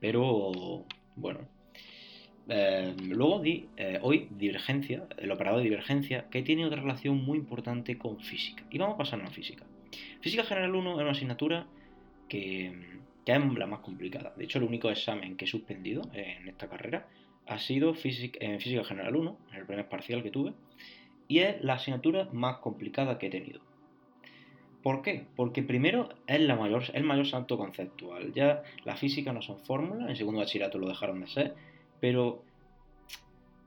Pero, 0.00 0.84
bueno. 1.16 1.40
Eh, 2.48 2.96
luego 3.06 3.38
di 3.38 3.68
eh, 3.76 4.00
hoy 4.02 4.26
divergencia, 4.30 5.06
el 5.18 5.30
operador 5.30 5.58
de 5.58 5.64
divergencia, 5.64 6.28
que 6.30 6.42
tiene 6.42 6.66
otra 6.66 6.80
relación 6.80 7.22
muy 7.22 7.38
importante 7.38 7.96
con 7.96 8.18
física. 8.18 8.64
Y 8.70 8.78
vamos 8.78 8.94
a 8.94 8.98
pasar 8.98 9.20
a 9.20 9.24
la 9.24 9.30
física. 9.30 9.64
Física 10.20 10.44
General 10.44 10.74
1 10.74 10.90
es 10.92 11.00
una 11.00 11.10
asignatura 11.10 11.66
que, 12.28 12.72
que, 13.24 13.32
es 13.32 13.54
la 13.54 13.66
más 13.66 13.80
complicada. 13.80 14.32
De 14.36 14.44
hecho, 14.44 14.58
el 14.58 14.64
único 14.64 14.90
examen 14.90 15.36
que 15.36 15.44
he 15.44 15.48
suspendido 15.48 16.02
en 16.12 16.48
esta 16.48 16.68
carrera 16.68 17.06
ha 17.46 17.58
sido 17.58 17.94
física, 17.94 18.38
en 18.40 18.60
Física 18.60 18.84
General 18.84 19.14
1, 19.14 19.38
en 19.52 19.58
el 19.58 19.66
primer 19.66 19.88
parcial 19.88 20.22
que 20.22 20.30
tuve, 20.30 20.52
y 21.28 21.40
es 21.40 21.62
la 21.62 21.74
asignatura 21.74 22.28
más 22.32 22.58
complicada 22.58 23.18
que 23.18 23.26
he 23.26 23.30
tenido. 23.30 23.60
¿Por 24.82 25.02
qué? 25.02 25.26
Porque 25.36 25.62
primero 25.62 26.08
es 26.26 26.40
la 26.40 26.56
mayor, 26.56 26.84
el 26.94 27.04
mayor 27.04 27.26
salto 27.26 27.58
conceptual. 27.58 28.32
Ya 28.32 28.62
la 28.84 28.96
física 28.96 29.32
no 29.32 29.42
son 29.42 29.58
fórmulas, 29.58 30.08
en 30.08 30.16
segundo 30.16 30.40
bachillerato 30.40 30.78
lo 30.78 30.88
dejaron 30.88 31.20
de 31.20 31.26
ser, 31.26 31.54
pero 32.00 32.42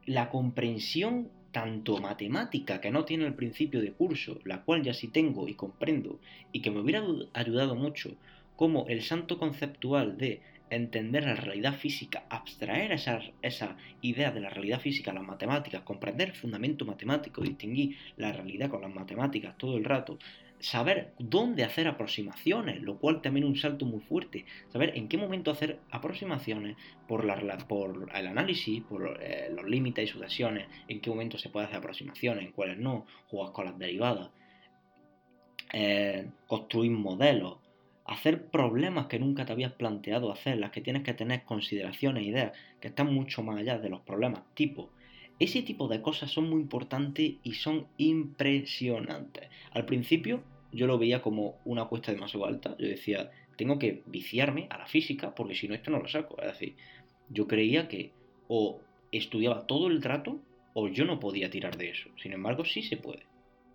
la 0.06 0.30
comprensión 0.30 1.30
tanto 1.52 2.00
matemática 2.00 2.82
que 2.82 2.90
no 2.90 3.06
tiene 3.06 3.28
el 3.28 3.36
principio 3.36 3.80
de 3.80 3.94
curso, 3.94 4.40
la 4.44 4.64
cual 4.64 4.82
ya 4.82 4.94
sí 4.94 5.08
tengo 5.08 5.48
y 5.48 5.54
comprendo, 5.54 6.20
y 6.52 6.62
que 6.62 6.72
me 6.72 6.80
hubiera 6.80 7.04
ayudado 7.34 7.76
mucho, 7.76 8.16
como 8.56 8.88
el 8.88 9.04
santo 9.04 9.38
conceptual 9.38 10.18
de 10.18 10.42
entender 10.72 11.26
la 11.26 11.36
realidad 11.36 11.76
física, 11.76 12.24
abstraer 12.30 12.92
esa, 12.92 13.22
esa 13.44 13.78
idea 14.02 14.32
de 14.32 14.42
la 14.42 14.50
realidad 14.50 14.82
física 14.82 15.14
las 15.14 15.24
matemáticas, 15.24 15.84
comprender 15.84 16.30
el 16.30 16.36
fundamento 16.36 16.86
matemático, 16.86 17.42
distinguir 17.42 17.98
la 18.18 18.32
realidad 18.32 18.70
con 18.70 18.82
las 18.82 18.94
matemáticas 18.94 19.56
todo 19.58 19.78
el 19.78 19.86
rato, 19.86 20.18
saber 20.64 21.14
dónde 21.20 21.66
hacer 21.66 21.90
aproximaciones, 21.90 22.82
lo 22.82 22.98
cual 22.98 23.22
también 23.22 23.46
es 23.46 23.50
un 23.50 23.58
salto 23.58 23.86
muy 23.86 24.00
fuerte, 24.00 24.46
saber 24.72 24.94
en 24.96 25.10
qué 25.10 25.18
momento 25.18 25.52
hacer 25.52 25.80
aproximaciones 25.92 26.78
por, 27.06 27.26
el 27.26 28.28
análisis, 28.28 28.82
por 28.84 29.20
eh, 29.22 29.52
los 29.54 29.66
límites 29.66 30.06
y 30.06 30.08
sucesiones, 30.08 30.68
en 30.88 31.02
qué 31.02 31.10
momento 31.10 31.38
se 31.38 31.50
puede 31.50 31.66
hacer 31.66 31.80
aproximaciones, 31.80 32.46
en 32.46 32.52
cuáles 32.54 32.78
no, 32.78 33.06
jugar 33.28 33.52
con 33.52 33.66
las 33.66 33.78
derivadas, 33.78 34.30
eh, 35.74 36.30
construir 36.48 36.92
modelos, 36.92 37.58
hacer 38.06 38.48
problemas 38.48 39.08
que 39.08 39.20
nunca 39.20 39.46
te 39.46 39.52
habías 39.52 39.74
planteado 39.74 40.32
hacer, 40.32 40.58
las 40.58 40.72
que 40.72 40.80
tienes 40.80 41.04
que 41.04 41.14
tener 41.14 41.44
consideraciones, 41.44 42.24
ideas 42.24 42.54
que 42.80 42.88
están 42.88 43.14
mucho 43.14 43.44
más 43.44 43.60
allá 43.60 43.80
de 43.80 43.90
los 43.90 44.00
problemas, 44.02 44.44
tipo 44.54 44.92
ese 45.40 45.62
tipo 45.64 45.88
de 45.88 46.02
cosas 46.02 46.32
son 46.32 46.50
muy 46.50 46.62
importantes 46.62 47.34
y 47.44 47.54
son 47.54 47.88
impresionantes. 47.98 49.50
Al 49.72 49.86
principio 49.86 50.44
yo 50.74 50.88
lo 50.88 50.98
veía 50.98 51.22
como 51.22 51.60
una 51.66 51.86
cuesta 51.86 52.12
demasiado 52.12 52.46
alta. 52.46 52.76
Yo 52.80 52.88
decía, 52.88 53.32
tengo 53.56 53.80
que 53.80 54.04
viciarme 54.08 54.68
a 54.70 54.78
la 54.78 54.88
física 54.88 55.34
porque 55.36 55.56
si 55.56 55.68
no 55.68 55.76
esto 55.76 55.92
no 55.92 56.00
lo 56.00 56.08
saco. 56.08 56.40
Es 56.42 56.48
decir, 56.48 56.76
yo 57.30 57.48
creía 57.48 57.88
que 57.88 58.12
o 58.48 58.82
estudiaba 59.12 59.68
todo 59.68 59.88
el 59.88 60.02
trato 60.02 60.42
o 60.74 60.88
yo 60.88 61.06
no 61.06 61.20
podía 61.20 61.50
tirar 61.50 61.78
de 61.78 61.92
eso. 61.92 62.10
Sin 62.22 62.34
embargo, 62.34 62.66
sí 62.66 62.82
se 62.82 62.98
puede. 62.98 63.26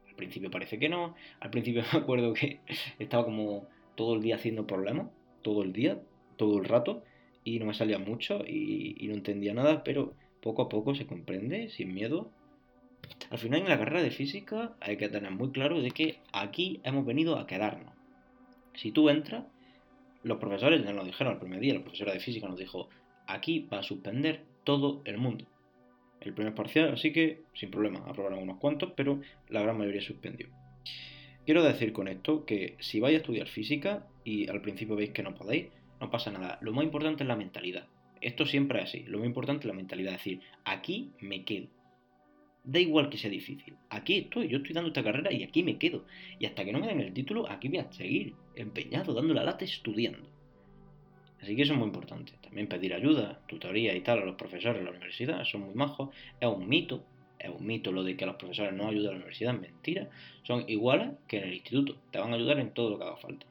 Al 0.09 0.17
principio 0.17 0.51
parece 0.51 0.79
que 0.79 0.89
no. 0.89 1.15
Al 1.41 1.51
principio 1.51 1.83
me 1.93 1.99
acuerdo 1.99 2.35
que 2.35 2.61
estaba 2.99 3.25
como 3.25 3.67
todo 3.95 4.15
el 4.15 4.23
día 4.23 4.35
haciendo 4.35 4.67
problemas. 4.67 5.09
Todo 5.43 5.63
el 5.63 5.73
día, 5.73 6.03
todo 6.37 6.59
el 6.59 6.65
rato. 6.65 7.05
Y 7.45 7.61
no 7.61 7.67
me 7.67 7.75
salía 7.75 7.99
mucho 7.99 8.45
y 8.47 9.07
no 9.09 9.15
entendía 9.15 9.55
nada. 9.55 9.85
Pero 9.85 10.15
poco 10.43 10.63
a 10.63 10.69
poco 10.69 10.95
se 10.95 11.07
comprende, 11.07 11.71
sin 11.71 11.95
miedo, 11.95 12.31
al 13.31 13.39
final 13.39 13.61
en 13.61 13.69
la 13.69 13.79
carrera 13.79 14.03
de 14.03 14.11
física 14.11 14.75
hay 14.81 14.97
que 14.97 15.09
tener 15.09 15.31
muy 15.31 15.51
claro 15.51 15.81
de 15.81 15.91
que 15.91 16.19
aquí 16.33 16.81
hemos 16.85 17.05
venido 17.05 17.39
a 17.39 17.47
quedarnos. 17.47 17.93
Si 18.75 18.93
tú 18.93 19.09
entras, 19.09 19.45
los 20.23 20.39
profesores 20.39 20.85
ya 20.85 20.93
nos 20.93 21.05
dijeron 21.05 21.35
el 21.35 21.39
primer 21.39 21.61
día, 21.61 21.75
la 21.75 21.83
profesora 21.83 22.13
de 22.13 22.21
física 22.21 22.49
nos 22.49 22.59
dijo, 22.59 22.89
aquí 23.27 23.69
va 23.73 23.81
a 23.81 23.83
suspender 23.83 24.45
todo 24.65 25.03
el 25.05 25.19
mundo. 25.19 25.47
El 26.21 26.33
primer 26.35 26.55
parcial, 26.55 26.93
así 26.93 27.13
que 27.13 27.43
sin 27.55 27.71
problema, 27.71 28.01
aprobaron 28.07 28.41
unos 28.41 28.59
cuantos, 28.59 28.93
pero 28.97 29.21
la 29.49 29.63
gran 29.63 29.79
mayoría 29.79 30.01
suspendió. 30.01 30.49
Quiero 31.45 31.63
decir 31.63 31.93
con 31.93 32.09
esto 32.09 32.45
que 32.45 32.77
si 32.79 33.01
vais 33.01 33.15
a 33.15 33.19
estudiar 33.19 33.47
física 33.47 34.07
y 34.25 34.49
al 34.49 34.61
principio 34.61 34.97
veis 34.97 35.11
que 35.11 35.23
no 35.23 35.35
podéis, 35.35 35.69
no 36.01 36.11
pasa 36.11 36.31
nada. 36.31 36.59
Lo 36.61 36.73
más 36.73 36.85
importante 36.85 37.23
es 37.25 37.29
la 37.29 37.37
mentalidad. 37.37 37.87
Esto 38.21 38.45
siempre 38.47 38.81
es 38.81 38.85
así. 38.85 39.05
Lo 39.05 39.19
más 39.19 39.27
importante 39.27 39.63
es 39.63 39.69
la 39.69 39.75
mentalidad. 39.75 40.15
Es 40.15 40.19
decir, 40.19 40.41
aquí 40.65 41.13
me 41.21 41.45
quedo. 41.45 41.69
Da 42.69 42.79
igual 42.79 43.09
que 43.09 43.17
sea 43.17 43.31
difícil. 43.31 43.79
Aquí 43.89 44.19
estoy, 44.19 44.47
yo 44.49 44.59
estoy 44.59 44.75
dando 44.75 44.89
esta 44.89 45.03
carrera 45.03 45.33
y 45.33 45.43
aquí 45.43 45.63
me 45.63 45.79
quedo. 45.79 46.05
Y 46.39 46.45
hasta 46.45 46.67
que 46.67 46.73
no 46.73 46.81
me 46.81 46.89
den 46.89 47.01
el 47.01 47.15
título, 47.15 47.49
aquí 47.49 47.69
voy 47.69 47.79
a 47.79 47.91
seguir 47.91 48.35
empeñado, 48.57 49.15
dando 49.15 49.33
la 49.33 49.43
lata, 49.43 49.65
estudiando. 49.65 50.29
Así 51.41 51.57
que 51.57 51.63
eso 51.63 51.73
es 51.73 51.79
muy 51.79 51.87
importante. 51.87 52.35
También 52.43 52.67
pedir 52.67 52.93
ayuda, 52.93 53.41
tutoría 53.49 53.95
y 53.95 54.03
tal 54.03 54.19
a 54.19 54.27
los 54.27 54.37
profesores 54.37 54.81
de 54.81 54.85
la 54.85 54.91
universidad, 54.91 55.43
son 55.45 55.63
muy 55.63 55.75
majos. 55.75 56.11
Es 56.39 56.47
un 56.47 56.69
mito, 56.69 57.03
es 57.39 57.49
un 57.49 57.67
mito 57.67 57.91
lo 57.91 58.05
de 58.05 58.19
que 58.19 58.27
los 58.27 58.37
profesores 58.37 58.75
no 58.75 58.89
ayudan 58.89 59.09
a 59.09 59.13
la 59.13 59.17
universidad, 59.17 59.55
es 59.55 59.61
mentira. 59.63 60.11
Son 60.43 60.69
iguales 60.69 61.13
que 61.27 61.39
en 61.39 61.45
el 61.45 61.55
instituto, 61.55 61.97
te 62.11 62.19
van 62.19 62.33
a 62.33 62.37
ayudar 62.37 62.59
en 62.61 62.75
todo 62.75 62.91
lo 62.91 62.99
que 62.99 63.05
haga 63.05 63.17
falta. 63.17 63.47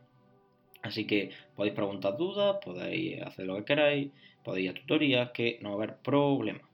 Así 0.83 1.07
que 1.07 1.31
podéis 1.55 1.73
preguntar 1.73 2.17
dudas, 2.17 2.57
podéis 2.63 3.19
hacer 3.23 3.47
lo 3.47 3.55
que 3.55 3.65
queráis, 3.65 4.11
podéis 4.43 4.65
ir 4.65 4.77
a 4.77 4.79
tutorías, 4.79 5.31
que 5.31 5.57
no 5.63 5.69
va 5.69 5.75
a 5.75 5.83
haber 5.85 5.97
problema. 6.03 6.66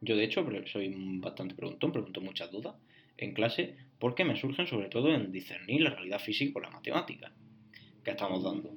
Yo 0.00 0.16
de 0.16 0.24
hecho 0.24 0.46
soy 0.66 0.94
bastante 1.20 1.54
preguntón, 1.54 1.92
pregunto 1.92 2.20
muchas 2.20 2.50
dudas 2.50 2.76
en 3.16 3.32
clase 3.32 3.76
porque 3.98 4.24
me 4.24 4.36
surgen 4.36 4.66
sobre 4.66 4.88
todo 4.88 5.14
en 5.14 5.32
discernir 5.32 5.80
la 5.80 5.90
realidad 5.90 6.18
física 6.18 6.52
con 6.52 6.62
la 6.62 6.70
matemática 6.70 7.32
que 8.04 8.10
estamos 8.10 8.42
dando. 8.42 8.74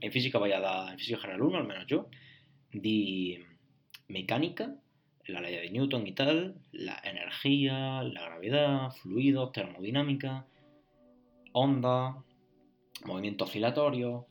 En 0.00 0.12
física 0.12 0.38
vaya 0.38 0.58
a 0.58 0.60
dar, 0.60 0.92
en 0.92 0.98
física 0.98 1.18
general 1.18 1.42
1, 1.42 1.58
al 1.58 1.66
menos 1.66 1.86
yo, 1.86 2.08
di 2.70 3.38
mecánica, 4.06 4.76
la 5.26 5.40
ley 5.40 5.56
de 5.56 5.70
Newton 5.70 6.06
y 6.06 6.12
tal, 6.12 6.54
la 6.72 7.00
energía, 7.04 8.02
la 8.02 8.22
gravedad, 8.22 8.90
fluidos, 8.90 9.52
termodinámica, 9.52 10.46
onda, 11.52 12.24
movimiento 13.04 13.44
oscilatorio. 13.44 14.26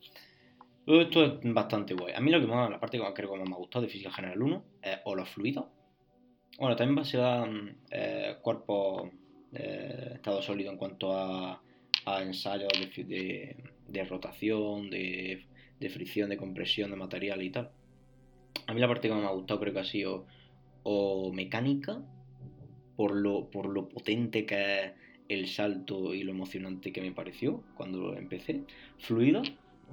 Todo 0.86 1.02
esto 1.02 1.26
es 1.26 1.54
bastante 1.54 1.94
guay. 1.94 2.14
A 2.14 2.22
mí 2.22 2.32
lo 2.32 2.40
que 2.40 2.48
más, 2.48 2.70
la 2.70 2.80
parte 2.80 2.98
que 2.98 3.14
creo 3.14 3.32
que 3.32 3.40
más 3.40 3.50
me 3.50 3.56
ha 3.56 3.60
gustado 3.60 3.84
de 3.84 3.92
física 3.92 4.12
general 4.12 4.42
1 4.42 4.66
es 4.82 5.00
o 5.04 5.16
los 5.16 5.30
fluidos. 5.30 5.66
Bueno, 6.58 6.76
también 6.76 6.98
va 6.98 7.02
a 7.04 7.06
ser 7.06 7.76
eh, 7.92 8.36
cuerpos 8.42 9.12
eh, 9.54 10.14
estado 10.16 10.42
sólido 10.42 10.72
en 10.72 10.78
cuanto 10.78 11.14
a, 11.14 11.62
ensayos 12.20 12.72
de, 12.96 14.04
rotación, 14.10 14.90
de, 14.90 15.46
fricción, 15.92 16.30
de 16.30 16.38
compresión 16.38 16.90
de 16.90 16.96
material 16.96 17.44
y 17.44 17.52
tal. 17.52 17.70
A 18.66 18.74
mí 18.74 18.80
la 18.80 18.88
parte 18.88 19.08
que 19.08 19.14
más 19.14 19.24
me 19.24 19.30
ha 19.30 19.34
gustado 19.34 19.60
creo 19.60 19.74
que 19.74 19.80
ha 19.82 19.86
sido 19.86 20.26
o 20.82 21.32
mecánica, 21.32 22.02
por 22.96 23.16
lo, 23.16 23.52
por 23.52 23.68
lo 23.68 23.88
potente 23.88 24.48
que 24.48 24.86
es 24.86 24.92
el 25.30 25.48
salto 25.48 26.16
y 26.16 26.24
lo 26.24 26.32
emocionante 26.32 26.92
que 26.92 27.02
me 27.02 27.12
pareció 27.12 27.62
cuando 27.76 28.18
empecé. 28.18 28.64
Fluido, 28.98 29.44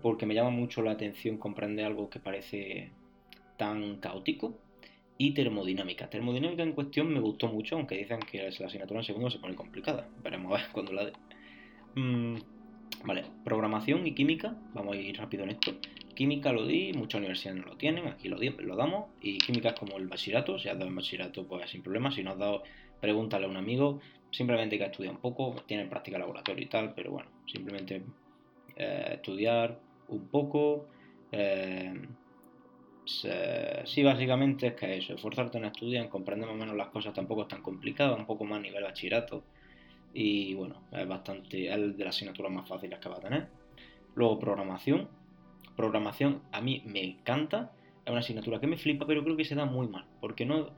porque 0.01 0.25
me 0.25 0.35
llama 0.35 0.51
mucho 0.51 0.81
la 0.83 0.93
atención 0.93 1.37
comprender 1.37 1.85
algo 1.85 2.09
que 2.09 2.21
parece 2.21 2.91
tan 3.59 3.97
caótico 3.97 4.64
y 5.19 5.33
termodinámica. 5.33 6.09
Termodinámica 6.09 6.63
en 6.63 6.73
cuestión 6.73 7.13
me 7.13 7.21
gustó 7.21 7.49
mucho, 7.49 7.77
aunque 7.77 7.97
dicen 7.97 8.21
que 8.21 8.51
la 8.59 8.67
asignatura 8.67 9.01
en 9.01 9.07
segundo 9.07 9.31
se 9.31 9.39
pone 9.39 9.55
complicada. 9.55 10.09
Veremos 10.23 10.53
a 10.53 10.63
ver 10.63 10.73
cuando 10.73 10.93
la 10.93 11.07
de. 11.07 11.13
Mm, 11.95 12.37
vale, 13.05 13.25
programación 13.45 14.07
y 14.07 14.15
química, 14.15 14.57
vamos 14.73 14.97
a 14.97 14.99
ir 14.99 15.17
rápido 15.17 15.45
en 15.45 15.51
esto. 15.51 15.73
Química 16.15 16.53
lo 16.53 16.67
di, 16.67 16.93
muchas 16.93 17.19
universidades 17.19 17.61
no 17.61 17.69
lo 17.73 17.77
tienen, 17.77 18.07
aquí 18.07 18.29
lo, 18.29 18.39
di, 18.39 18.51
lo 18.51 18.77
damos. 18.77 19.07
Y 19.21 19.39
química 19.39 19.71
es 19.71 19.79
como 19.79 19.97
el 19.97 20.09
bachillerato, 20.09 20.59
si 20.59 20.69
has 20.69 20.79
dado 20.79 20.89
el 20.89 20.95
bachillerato, 20.95 21.47
pues 21.47 21.71
sin 21.71 21.83
problema. 21.83 22.11
Si 22.11 22.23
no 22.23 22.33
has 22.33 22.39
dado, 22.39 22.63
pregúntale 23.01 23.47
a 23.47 23.49
un 23.49 23.57
amigo. 23.57 24.01
Simplemente 24.31 24.79
que 24.79 24.85
estudiar 24.85 25.15
un 25.15 25.21
poco, 25.21 25.55
tiene 25.67 25.87
práctica 25.87 26.19
laboratorio 26.19 26.65
y 26.65 26.69
tal, 26.69 26.93
pero 26.95 27.13
bueno, 27.13 27.31
simplemente 27.47 28.03
eh, 28.77 29.13
estudiar 29.15 29.79
un 30.09 30.29
poco. 30.29 30.89
Eh, 31.31 31.95
sí, 33.07 34.03
básicamente 34.03 34.69
es 34.69 34.75
que 34.75 34.97
eso, 34.97 35.15
esforzarte 35.15 35.59
en 35.59 35.67
estudiar, 35.67 36.05
en 36.05 36.11
comprender 36.11 36.49
más 36.49 36.57
o 36.57 36.59
menos 36.59 36.77
las 36.77 36.89
cosas 36.89 37.15
tampoco 37.15 37.43
es 37.43 37.49
tan 37.49 37.63
complicado, 37.63 38.17
un 38.17 38.27
poco 38.27 38.45
más 38.45 38.59
a 38.59 38.63
nivel 38.63 38.83
bachillerato. 38.83 39.45
Y 40.13 40.55
bueno, 40.55 40.83
es 40.93 41.07
bastante, 41.09 41.73
es 41.73 41.97
de 41.97 42.05
las 42.05 42.15
asignaturas 42.15 42.53
más 42.53 42.69
fáciles 42.69 42.99
que 42.99 43.09
va 43.09 43.17
a 43.17 43.21
tener. 43.21 43.49
Luego 44.15 44.39
programación. 44.39 45.09
Programación 45.77 46.43
a 46.53 46.61
mí 46.61 46.83
me 46.87 47.03
encanta, 47.03 47.73
es 48.05 48.11
una 48.11 48.21
asignatura 48.21 48.61
que 48.61 48.69
me 48.69 48.77
flipa, 48.77 49.07
pero 49.07 49.25
creo 49.25 49.37
que 49.37 49.45
se 49.45 49.57
da 49.57 49.65
muy 49.65 49.89
mal, 49.89 50.07
porque 50.21 50.47
no 50.47 50.71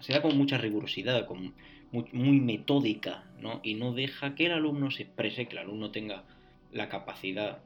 se 0.00 0.14
da 0.14 0.22
con 0.22 0.36
mucha 0.36 0.56
rigurosidad, 0.56 1.26
con 1.26 1.54
muy, 1.92 2.40
metódica, 2.40 3.24
¿no? 3.38 3.60
Y 3.62 3.74
no 3.74 3.92
deja 3.92 4.34
que 4.34 4.46
el 4.46 4.52
alumno 4.52 4.90
se 4.90 5.02
exprese, 5.02 5.46
que 5.46 5.56
el 5.56 5.62
alumno 5.62 5.90
tenga 5.90 6.24
la 6.72 6.88
capacidad 6.88 7.58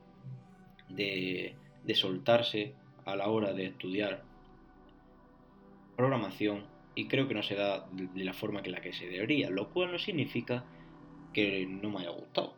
de, 0.88 1.54
de 1.84 1.94
soltarse 1.94 2.74
a 3.04 3.16
la 3.16 3.28
hora 3.28 3.52
de 3.52 3.66
estudiar 3.66 4.22
programación 5.96 6.64
y 6.94 7.06
creo 7.06 7.28
que 7.28 7.34
no 7.34 7.42
se 7.42 7.54
da 7.54 7.86
de 7.92 8.24
la 8.24 8.32
forma 8.32 8.62
que 8.62 8.70
la 8.70 8.80
que 8.80 8.92
se 8.92 9.06
debería, 9.06 9.50
lo 9.50 9.70
cual 9.70 9.92
no 9.92 9.98
significa 9.98 10.64
que 11.32 11.66
no 11.66 11.90
me 11.90 12.00
haya 12.00 12.10
gustado. 12.10 12.54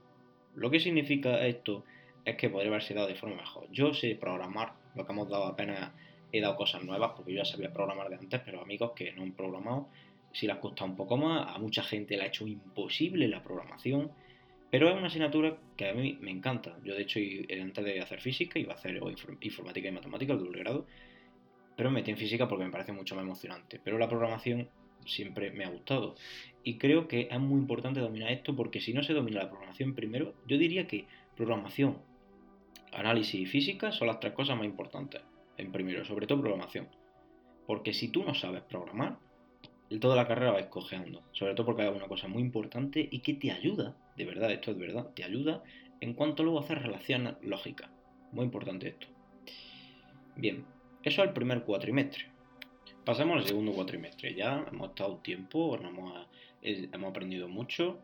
Lo 0.55 0.71
que 0.71 0.81
significa 0.81 1.47
esto 1.47 1.85
es 2.25 2.37
que 2.37 2.51
podría 2.51 2.71
haberse 2.71 2.95
dado 2.95 3.09
de 3.09 3.15
forma 3.15 3.37
mejor. 3.37 3.69
Yo 3.71 3.95
sé 3.95 4.15
programar, 4.17 4.75
lo 4.95 5.07
que 5.07 5.13
hemos 5.13 5.29
dado 5.29 5.45
apenas 5.47 5.93
he 6.33 6.41
dado 6.41 6.57
cosas 6.57 6.83
nuevas 6.83 7.13
porque 7.17 7.33
yo 7.33 7.39
ya 7.39 7.45
sabía 7.45 7.73
programar 7.73 8.09
de 8.09 8.17
antes, 8.17 8.41
pero 8.45 8.61
amigos 8.61 8.93
que 8.95 9.13
no 9.13 9.23
han 9.23 9.33
programado, 9.33 9.89
si 10.33 10.47
les 10.47 10.57
cuesta 10.57 10.85
un 10.85 10.97
poco 10.97 11.17
más, 11.17 11.55
a 11.55 11.59
mucha 11.59 11.83
gente 11.83 12.17
le 12.17 12.25
ha 12.25 12.27
hecho 12.27 12.47
imposible 12.47 13.29
la 13.29 13.43
programación 13.43 14.11
pero 14.71 14.89
es 14.89 14.97
una 14.97 15.07
asignatura 15.07 15.57
que 15.77 15.89
a 15.89 15.95
mí 15.95 16.19
me 16.21 16.31
encanta. 16.31 16.77
Yo, 16.83 16.95
de 16.95 17.03
hecho, 17.03 17.21
antes 17.63 17.85
de 17.85 18.01
hacer 18.01 18.21
física, 18.21 18.59
iba 18.59 18.73
a 18.73 18.77
hacer 18.77 19.01
informática 19.41 19.89
y 19.89 19.93
matemática, 19.93 20.33
el 20.33 20.41
doble 20.41 20.59
grado. 20.59 20.87
Pero 21.77 21.91
me 21.91 22.01
metí 22.01 22.11
en 22.11 22.17
física 22.17 22.49
porque 22.49 22.65
me 22.65 22.71
parece 22.71 22.93
mucho 22.93 23.15
más 23.15 23.23
emocionante. 23.23 23.81
Pero 23.83 23.99
la 23.99 24.09
programación 24.09 24.69
siempre 25.05 25.51
me 25.53 25.65
ha 25.65 25.69
gustado. 25.69 26.17
Y 26.65 26.79
creo 26.79 27.07
que 27.07 27.29
es 27.31 27.41
muy 27.41 27.61
importante 27.61 28.01
dominar 28.01 28.33
esto 28.33 28.57
porque 28.57 28.81
si 28.81 28.93
no 28.93 29.03
se 29.03 29.13
domina 29.13 29.43
la 29.43 29.51
programación 29.51 29.95
primero, 29.95 30.35
yo 30.47 30.59
diría 30.59 30.87
que 30.87 31.07
programación, 31.37 31.99
análisis 32.93 33.41
y 33.41 33.47
física 33.47 33.93
son 33.93 34.09
las 34.09 34.21
tres 34.21 34.33
cosas 34.33 34.57
más 34.57 34.67
importantes. 34.67 35.21
En 35.59 35.71
primero, 35.71 36.05
sobre 36.05 36.27
todo 36.27 36.41
programación. 36.41 36.89
Porque 37.67 37.93
si 37.93 38.09
tú 38.09 38.25
no 38.25 38.35
sabes 38.35 38.63
programar, 38.63 39.19
toda 40.01 40.17
la 40.17 40.27
carrera 40.27 40.53
va 40.53 40.61
escogeando. 40.61 41.23
Sobre 41.33 41.55
todo 41.55 41.67
porque 41.67 41.83
hay 41.83 41.89
una 41.89 42.09
cosa 42.09 42.29
muy 42.29 42.43
importante 42.43 43.09
y 43.11 43.21
que 43.21 43.35
te 43.35 43.51
ayuda 43.51 43.97
de 44.17 44.25
verdad, 44.25 44.51
esto 44.51 44.71
es 44.71 44.79
verdad, 44.79 45.11
te 45.15 45.25
ayuda 45.25 45.63
en 46.01 46.15
cuanto 46.15 46.43
luego 46.43 46.61
hacer 46.61 46.83
relaciones 46.83 47.35
lógicas. 47.43 47.91
Muy 48.33 48.45
importante 48.45 48.89
esto. 48.89 49.07
Bien, 50.35 50.65
eso 51.03 51.23
es 51.23 51.29
el 51.29 51.35
primer 51.35 51.63
cuatrimestre. 51.63 52.27
Pasamos 53.05 53.37
al 53.37 53.47
segundo 53.47 53.73
cuatrimestre. 53.73 54.35
Ya 54.35 54.65
hemos 54.71 54.91
estado 54.91 55.15
un 55.15 55.23
tiempo, 55.23 55.77
hemos, 55.77 56.27
eh, 56.63 56.89
hemos 56.93 57.11
aprendido 57.11 57.49
mucho, 57.49 57.99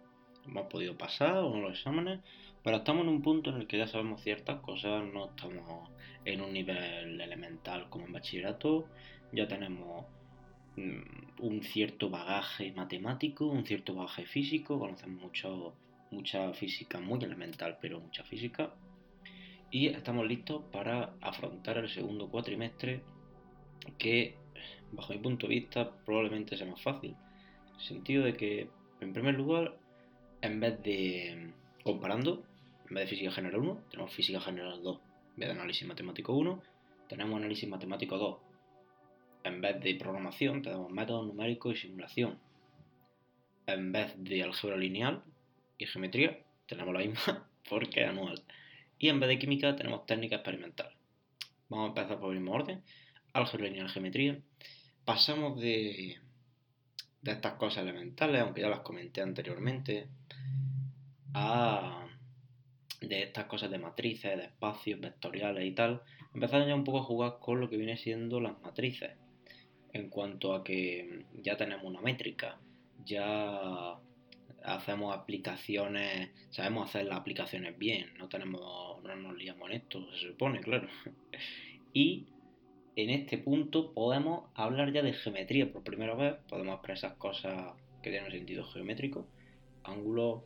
hemos 0.47 0.67
podido 0.67 0.97
pasar 0.97 1.43
uno 1.43 1.57
de 1.57 1.63
los 1.63 1.79
exámenes, 1.79 2.21
pero 2.63 2.77
estamos 2.79 3.03
en 3.03 3.09
un 3.09 3.23
punto 3.23 3.51
en 3.51 3.57
el 3.57 3.67
que 3.67 3.79
ya 3.79 3.87
sabemos 3.87 4.23
ciertas 4.23 4.61
cosas, 4.61 5.05
no 5.13 5.31
estamos 5.31 5.91
en 6.25 6.41
un 6.41 6.53
nivel 6.53 7.21
elemental 7.21 7.89
como 7.89 8.07
en 8.07 8.13
bachillerato, 8.13 8.87
ya 9.33 9.49
tenemos 9.49 10.05
un 10.77 11.63
cierto 11.63 12.09
bagaje 12.09 12.73
matemático, 12.73 13.47
un 13.47 13.65
cierto 13.65 13.95
bagaje 13.95 14.25
físico, 14.27 14.79
conocemos 14.79 15.21
mucho 15.23 15.75
mucha 16.13 16.53
física 16.53 17.01
muy 17.01 17.23
elemental, 17.25 17.79
pero 17.81 18.01
mucha 18.01 18.23
física. 18.23 18.75
Y 19.71 19.89
estamos 19.89 20.27
listos 20.27 20.63
para 20.71 21.15
afrontar 21.21 21.79
el 21.79 21.89
segundo 21.89 22.29
cuatrimestre, 22.29 23.03
que 23.99 24.37
bajo 24.93 25.13
mi 25.15 25.19
punto 25.19 25.49
de 25.49 25.55
vista 25.55 25.91
probablemente 26.05 26.57
sea 26.57 26.67
más 26.67 26.81
fácil. 26.83 27.17
En 27.69 27.75
el 27.75 27.81
sentido 27.81 28.25
de 28.25 28.35
que, 28.35 28.69
en 29.01 29.13
primer 29.13 29.35
lugar, 29.35 29.77
en 30.43 30.61
vez 30.61 30.83
de 30.83 31.53
comparando, 31.83 32.45
en 32.89 32.95
vez 32.95 33.05
de 33.05 33.11
física 33.11 33.33
general 33.33 33.61
1, 33.61 33.81
tenemos 33.91 34.13
física 34.13 34.41
general 34.41 34.83
2. 34.83 35.01
En 35.35 35.41
vez 35.41 35.49
de 35.49 35.55
análisis 35.55 35.89
matemático 35.89 36.35
1, 36.35 36.63
tenemos 37.09 37.37
análisis 37.37 37.69
matemático 37.69 38.19
2. 38.19 38.52
En 39.45 39.61
vez 39.61 39.81
de 39.81 39.95
programación, 39.95 40.63
tenemos 40.63 40.91
método 40.91 41.25
numérico 41.25 41.71
y 41.71 41.77
simulación. 41.77 42.39
En 43.67 43.93
vez 43.93 44.13
de 44.17 44.43
álgebra 44.43 44.77
lineal, 44.77 45.23
y 45.79 45.87
geometría 45.87 46.39
tenemos 46.67 46.95
la 46.95 47.01
misma 47.01 47.49
porque 47.69 48.03
es 48.03 48.09
anual. 48.09 48.43
Y 48.99 49.09
en 49.09 49.19
vez 49.21 49.29
de 49.29 49.39
química 49.39 49.75
tenemos 49.75 50.07
técnica 50.07 50.37
experimental. 50.37 50.95
Vamos 51.69 51.87
a 51.87 51.89
empezar 51.89 52.21
por 52.21 52.33
el 52.33 52.41
mismo 52.41 52.55
orden. 52.55 52.83
Álgebra 53.33 53.67
lineal, 53.67 53.89
geometría. 53.89 54.39
Pasamos 55.05 55.61
de, 55.61 56.19
estas 57.25 57.55
cosas 57.55 57.83
elementales, 57.83 58.41
aunque 58.41 58.61
ya 58.61 58.69
las 58.69 58.81
comenté 58.81 59.21
anteriormente, 59.21 60.07
a 61.35 62.07
de 63.01 63.23
estas 63.25 63.47
cosas 63.47 63.71
de 63.71 63.79
matrices, 63.79 64.37
de 64.37 64.45
espacios 64.45 65.01
vectoriales 65.01 65.67
y 65.67 65.73
tal, 65.73 66.03
empezamos 66.35 66.69
ya 66.69 66.75
un 66.75 66.85
poco 66.85 67.01
a 67.01 67.03
jugar 67.03 67.39
con 67.41 67.59
lo 67.59 67.69
que 67.69 67.77
viene 67.77 67.97
siendo 67.97 68.41
las 68.41 68.61
matrices. 68.61 69.11
En 69.93 70.09
cuanto 70.09 70.55
a 70.55 70.65
que 70.65 71.27
ya 71.43 71.57
tenemos 71.57 71.85
una 71.85 72.01
métrica, 72.01 72.59
ya 73.05 73.99
hacemos 74.65 75.17
aplicaciones, 75.17 76.31
sabemos 76.51 76.89
hacer 76.89 77.07
las 77.07 77.19
aplicaciones 77.19 77.77
bien, 77.79 78.15
no 78.19 78.29
tenemos, 78.29 79.03
no 79.03 79.17
nos 79.17 79.37
liamos 79.37 79.69
en 79.71 79.77
esto, 79.77 80.13
se 80.13 80.29
supone, 80.29 80.61
claro. 80.61 80.89
Y 81.95 82.27
en 82.97 83.11
este 83.11 83.37
punto 83.37 83.93
podemos 83.93 84.51
hablar 84.55 84.93
ya 84.93 85.03
de 85.03 85.13
geometría 85.13 85.71
por 85.71 85.83
primera 85.83 86.15
vez, 86.15 86.37
podemos 86.49 86.77
expresar 86.77 87.19
cosas 87.19 87.75
que 88.03 88.11
tienen 88.11 88.31
sentido 88.31 88.65
geométrico, 88.65 89.27
ángulos, 89.85 90.43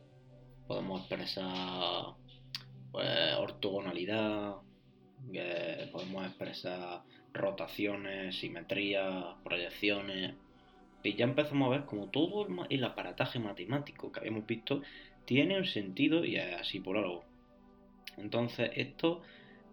podemos 0.67 0.99
expresar 1.01 2.15
pues, 2.91 3.35
ortogonalidad, 3.37 4.55
podemos 5.91 6.25
expresar 6.25 7.03
rotaciones, 7.37 8.37
simetrías, 8.39 9.35
proyecciones. 9.43 10.35
Y 11.03 11.13
ya 11.15 11.25
empezamos 11.25 11.67
a 11.67 11.77
ver 11.77 11.85
como 11.85 12.07
todo 12.07 12.47
el 12.69 12.83
aparataje 12.83 13.39
matemático 13.39 14.11
que 14.11 14.19
habíamos 14.19 14.45
visto 14.45 14.81
tiene 15.25 15.57
un 15.57 15.65
sentido 15.65 16.25
y 16.25 16.37
es 16.37 16.55
así 16.59 16.79
por 16.79 16.97
algo. 16.97 17.23
Entonces, 18.17 18.71
esto, 18.75 19.21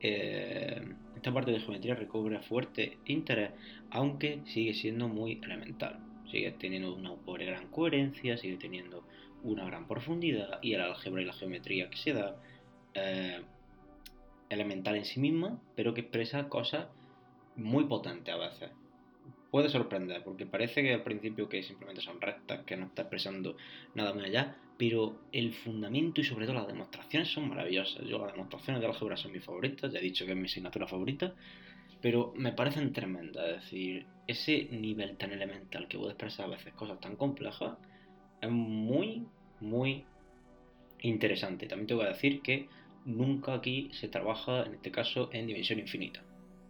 eh, 0.01 0.83
esta 1.17 1.33
parte 1.33 1.51
de 1.51 1.61
geometría 1.61 1.95
recobra 1.95 2.41
fuerte 2.43 2.99
interés, 3.07 3.53
aunque 3.91 4.41
sigue 4.47 4.75
siendo 4.75 5.09
muy 5.09 5.41
elemental. 5.43 5.99
Sigue 6.31 6.53
teniendo 6.53 6.95
una 6.95 7.15
gran 7.45 7.69
coherencia, 7.69 8.37
sigue 8.37 8.57
teniendo 8.57 9.05
una 9.45 9.65
gran 9.65 9.87
profundidad 9.87 10.59
y 10.63 10.75
el 10.75 10.81
álgebra 10.81 11.23
y 11.23 11.25
la 11.25 11.33
geometría 11.33 11.91
que 11.91 11.99
se 11.99 12.13
da 12.13 12.37
eh, 12.95 13.43
elemental 14.49 14.97
en 14.97 15.05
sí 15.05 15.21
misma, 15.21 15.61
pero 15.77 15.95
que 15.95 16.03
expresa 16.03 16.49
cosas 16.49 16.89
muy 17.57 17.85
potentes 17.85 18.35
a 18.35 18.39
veces. 18.39 18.71
Puede 19.51 19.69
sorprender, 19.69 20.23
porque 20.25 20.47
parece 20.47 20.83
que 20.83 20.93
al 20.93 21.05
principio 21.05 21.49
que 21.49 21.63
simplemente 21.63 22.03
son 22.03 22.21
rectas, 22.21 22.65
que 22.65 22.77
no 22.77 22.87
está 22.87 23.03
expresando 23.03 23.57
nada 23.95 24.13
más 24.13 24.25
allá, 24.25 24.57
pero 24.77 25.21
el 25.31 25.53
fundamento 25.53 26.21
y 26.21 26.25
sobre 26.25 26.47
todo 26.47 26.57
las 26.57 26.67
demostraciones 26.67 27.29
son 27.29 27.49
maravillosas. 27.49 28.05
Yo 28.05 28.19
las 28.19 28.33
demostraciones 28.33 28.83
de 28.83 28.89
álgebra 28.89 29.17
son 29.17 29.33
mis 29.33 29.45
favoritas, 29.45 29.93
ya 29.93 30.01
he 30.01 30.03
dicho 30.03 30.27
que 30.27 30.33
es 30.33 30.37
mi 30.37 30.47
asignatura 30.47 30.89
favorita, 30.89 31.35
pero 32.03 32.33
me 32.37 32.53
parecen 32.53 32.93
tremendas. 32.93 33.49
Es 33.49 33.63
decir, 33.63 34.07
ese 34.27 34.69
nivel 34.73 35.17
tan 35.17 35.31
elemental 35.31 35.87
que 35.87 35.99
puede 35.99 36.13
expresar 36.13 36.47
a 36.47 36.57
veces 36.57 36.75
cosas 36.75 36.99
tan 36.99 37.15
complejas 37.15 37.79
es 38.41 38.51
muy, 38.51 39.25
muy 39.61 40.05
interesante. 41.01 41.69
También 41.69 41.87
tengo 41.87 42.01
que 42.03 42.09
decir 42.09 42.43
que 42.43 42.69
nunca 43.05 43.55
aquí 43.55 43.89
se 43.93 44.09
trabaja, 44.09 44.65
en 44.65 44.75
este 44.75 44.91
caso, 44.91 45.31
en 45.33 45.47
dimensión 45.47 45.79
infinita. 45.79 46.25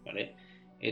¿vale? 0.05 0.35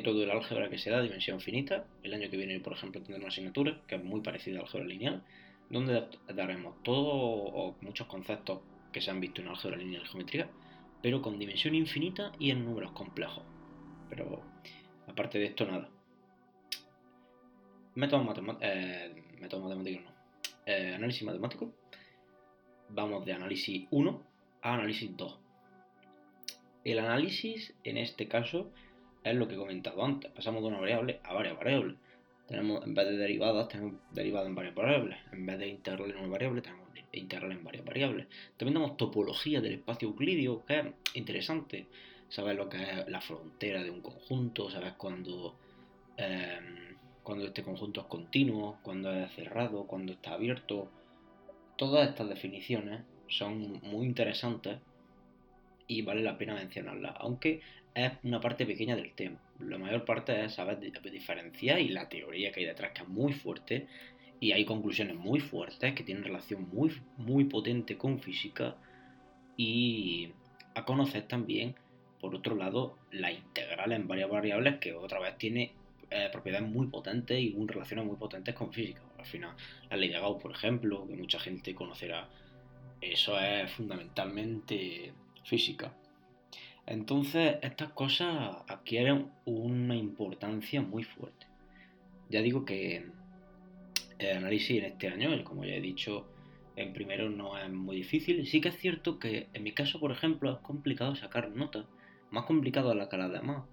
Todo 0.04 0.24
el 0.24 0.32
álgebra 0.32 0.70
que 0.70 0.78
se 0.78 0.90
da 0.90 1.02
dimensión 1.02 1.40
finita. 1.40 1.86
El 2.04 2.14
año 2.14 2.30
que 2.30 2.38
viene, 2.38 2.60
por 2.60 2.74
ejemplo, 2.74 3.02
tendremos 3.02 3.26
una 3.26 3.28
asignatura 3.30 3.82
que 3.88 3.96
es 3.96 4.04
muy 4.04 4.22
parecida 4.22 4.60
al 4.60 4.66
álgebra 4.66 4.88
lineal, 4.88 5.24
donde 5.70 6.08
daremos 6.34 6.82
todo 6.84 7.08
o 7.08 7.76
muchos 7.82 8.08
conceptos 8.08 8.62
que 8.92 9.02
se 9.02 9.12
han 9.12 9.20
visto 9.20 9.42
en 9.42 9.50
álgebra 9.50 9.78
lineal 9.78 10.04
y 10.04 10.08
geometría, 10.08 10.50
pero 11.02 11.22
con 11.22 11.38
dimensión 11.38 11.76
infinita 11.76 12.32
y 12.40 12.52
en 12.52 12.64
números 12.64 12.92
complejos. 12.92 13.44
Pero 14.10 14.42
aparte 15.08 15.40
de 15.40 15.46
esto, 15.46 15.66
nada. 15.66 15.90
Método, 17.96 18.22
eh, 18.62 19.14
matemático, 19.42 20.02
no. 20.02 20.14
Eh, 20.66 20.94
análisis 20.96 21.24
matemático. 21.24 21.74
Vamos 22.90 23.26
de 23.26 23.34
análisis 23.34 23.88
1 23.92 24.24
a 24.62 24.74
análisis 24.74 25.16
2. 25.16 25.40
El 26.86 27.00
análisis, 27.00 27.74
en 27.84 27.98
este 27.98 28.28
caso, 28.28 28.72
es 29.24 29.36
lo 29.36 29.48
que 29.48 29.56
he 29.56 29.58
comentado 29.58 30.04
antes. 30.04 30.32
Pasamos 30.32 30.62
de 30.62 30.70
una 30.70 30.80
variable 30.80 31.20
a 31.24 31.34
varias 31.34 31.58
variables. 31.58 31.96
Tenemos, 32.48 32.86
en 32.86 32.94
vez 32.94 33.08
de 33.08 33.18
derivadas, 33.18 33.68
tenemos 33.70 33.96
derivadas 34.12 34.48
en 34.48 34.56
varias 34.56 34.76
variables. 34.76 35.18
En 35.32 35.46
vez 35.46 35.58
de 35.60 35.68
integral 35.68 36.12
en 36.12 36.18
una 36.18 36.28
variable, 36.28 36.62
tenemos 36.62 36.84
integral 37.14 37.52
en 37.52 37.64
varias 37.64 37.86
variables. 37.86 38.28
También 38.58 38.76
tenemos 38.76 38.98
topología 38.98 39.62
del 39.62 39.74
espacio 39.74 40.10
euclidio, 40.10 40.66
que 40.66 40.80
es 40.80 40.86
interesante. 41.14 41.88
Sabes 42.30 42.58
lo 42.58 42.68
que 42.68 42.78
es 42.82 43.08
la 43.08 43.22
frontera 43.22 43.84
de 43.84 43.92
un 43.92 44.02
conjunto, 44.02 44.70
sabes 44.70 44.94
cuando, 44.94 45.56
em, 46.18 46.96
cuando 47.22 47.46
este 47.46 47.64
conjunto 47.64 48.02
es 48.02 48.08
continuo, 48.08 48.80
cuando 48.82 49.14
es 49.14 49.32
cerrado, 49.34 49.86
cuando 49.86 50.14
está 50.14 50.34
abierto. 50.34 50.90
Todas 51.78 52.10
estas 52.10 52.30
definiciones 52.30 53.02
son 53.28 53.80
muy 53.84 54.06
interesantes 54.06 54.80
y 55.88 56.02
vale 56.02 56.22
la 56.22 56.38
pena 56.38 56.56
mencionarlas, 56.56 57.16
aunque 57.20 57.62
es 57.96 58.12
una 58.24 58.40
parte 58.42 58.66
pequeña 58.66 58.96
del 58.96 59.14
tema. 59.14 59.40
La 59.60 59.78
mayor 59.78 60.06
parte 60.06 60.46
es 60.46 60.54
saber 60.54 60.80
diferenciar 60.80 61.80
y 61.80 61.90
la 61.90 62.10
teoría 62.10 62.52
que 62.52 62.62
hay 62.62 62.66
detrás 62.66 62.92
que 62.92 63.04
es 63.04 63.08
muy 63.08 63.34
fuerte 63.34 63.88
y 64.40 64.52
hay 64.52 64.66
conclusiones 64.66 65.16
muy 65.16 65.40
fuertes 65.40 65.94
que 65.94 66.04
tienen 66.04 66.24
relación 66.24 66.68
muy, 66.72 66.92
muy 67.18 67.46
potente 67.46 67.98
con 67.98 68.20
física 68.20 68.76
y 69.56 70.32
a 70.76 70.86
conocer 70.86 71.28
también, 71.28 71.76
por 72.20 72.36
otro 72.36 72.56
lado, 72.56 72.98
la 73.12 73.32
integral 73.32 73.92
en 73.92 74.08
varias 74.08 74.30
variables 74.30 74.80
que 74.80 74.94
otra 74.94 75.20
vez 75.20 75.38
tiene 75.38 75.74
eh, 76.10 76.30
propiedades 76.32 76.68
muy 76.68 76.88
potentes 76.88 77.40
y 77.40 77.56
relaciones 77.66 78.06
muy 78.06 78.18
potentes 78.18 78.56
con 78.56 78.74
física. 78.74 79.02
Al 79.18 79.26
final, 79.26 79.56
la 79.90 79.98
ley 79.98 80.10
de 80.10 80.20
Gauss, 80.20 80.42
por 80.42 80.52
ejemplo, 80.52 81.08
que 81.08 81.16
mucha 81.16 81.40
gente 81.40 81.74
conocerá, 81.74 82.28
eso 83.00 83.40
es 83.40 83.72
fundamentalmente 83.72 85.14
física. 85.46 85.94
Entonces, 86.86 87.58
estas 87.62 87.92
cosas 87.94 88.58
adquieren 88.68 89.32
una 89.46 89.96
importancia 89.96 90.82
muy 90.82 91.04
fuerte. 91.04 91.48
Ya 92.30 92.42
digo 92.42 92.66
que 92.66 93.06
el 94.20 94.38
análisis 94.38 94.80
en 94.80 94.86
este 94.86 95.08
año, 95.08 95.44
como 95.44 95.64
ya 95.64 95.76
he 95.76 95.82
dicho, 95.82 96.28
en 96.76 96.94
primero 96.94 97.30
no 97.30 97.58
es 97.58 97.70
muy 97.72 97.98
difícil. 97.98 98.46
Sí 98.46 98.60
que 98.60 98.70
es 98.70 98.78
cierto 98.78 99.20
que 99.20 99.48
en 99.54 99.64
mi 99.64 99.72
caso, 99.72 100.00
por 100.00 100.12
ejemplo, 100.12 100.52
es 100.52 100.60
complicado 100.60 101.16
sacar 101.16 101.52
notas. 101.52 101.86
Más 102.32 102.46
complicado 102.46 102.90
de 102.90 102.96
la 102.96 103.10
que 103.10 103.18
las 103.18 103.32
demás. 103.32 103.64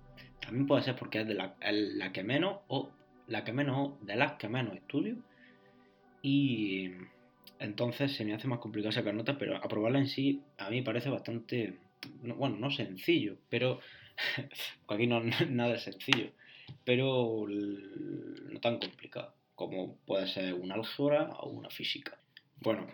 También 0.41 0.67
puede 0.67 0.83
ser 0.83 0.97
porque 0.97 1.21
es 1.23 1.27
de 1.27 1.35
la, 1.35 1.57
la 1.61 2.13
que 2.13 2.23
menos 2.23 2.59
o 2.69 2.91
la 3.27 3.45
que 3.45 3.53
menos 3.53 3.95
de 4.05 4.17
las 4.17 4.33
que 4.33 4.49
menos 4.49 4.75
estudio. 4.77 5.17
Y 6.23 6.91
entonces 7.59 8.13
se 8.13 8.25
me 8.25 8.35
hace 8.35 8.49
más 8.49 8.59
complicado 8.59 8.93
sacar 8.93 9.15
notas, 9.15 9.37
pero 9.39 9.57
aprobarla 9.57 9.99
en 9.99 10.07
sí 10.07 10.43
a 10.59 10.71
mí 10.71 10.83
parece 10.83 11.09
bastante 11.09 11.79
bueno, 12.37 12.57
no 12.57 12.71
sencillo, 12.71 13.37
pero 13.49 13.81
aquí 14.89 15.07
no 15.07 15.21
nada 15.49 15.75
es 15.75 15.83
sencillo, 15.83 16.31
pero 16.85 17.47
no 17.49 18.61
tan 18.61 18.79
complicado 18.79 19.35
como 19.55 19.97
puede 20.07 20.27
ser 20.27 20.55
una 20.55 20.75
álgebra 20.75 21.31
o 21.41 21.51
una 21.51 21.69
física. 21.69 22.19
Bueno, 22.61 22.87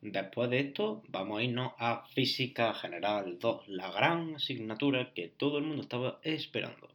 después 0.00 0.48
de 0.48 0.60
esto 0.60 1.02
vamos 1.08 1.40
a 1.40 1.42
irnos 1.42 1.72
a 1.76 2.06
Física 2.14 2.72
General 2.74 3.36
2, 3.38 3.68
la 3.68 3.90
gran 3.90 4.36
asignatura 4.36 5.12
que 5.12 5.26
todo 5.26 5.58
el 5.58 5.64
mundo 5.64 5.82
estaba 5.82 6.20
esperando. 6.22 6.88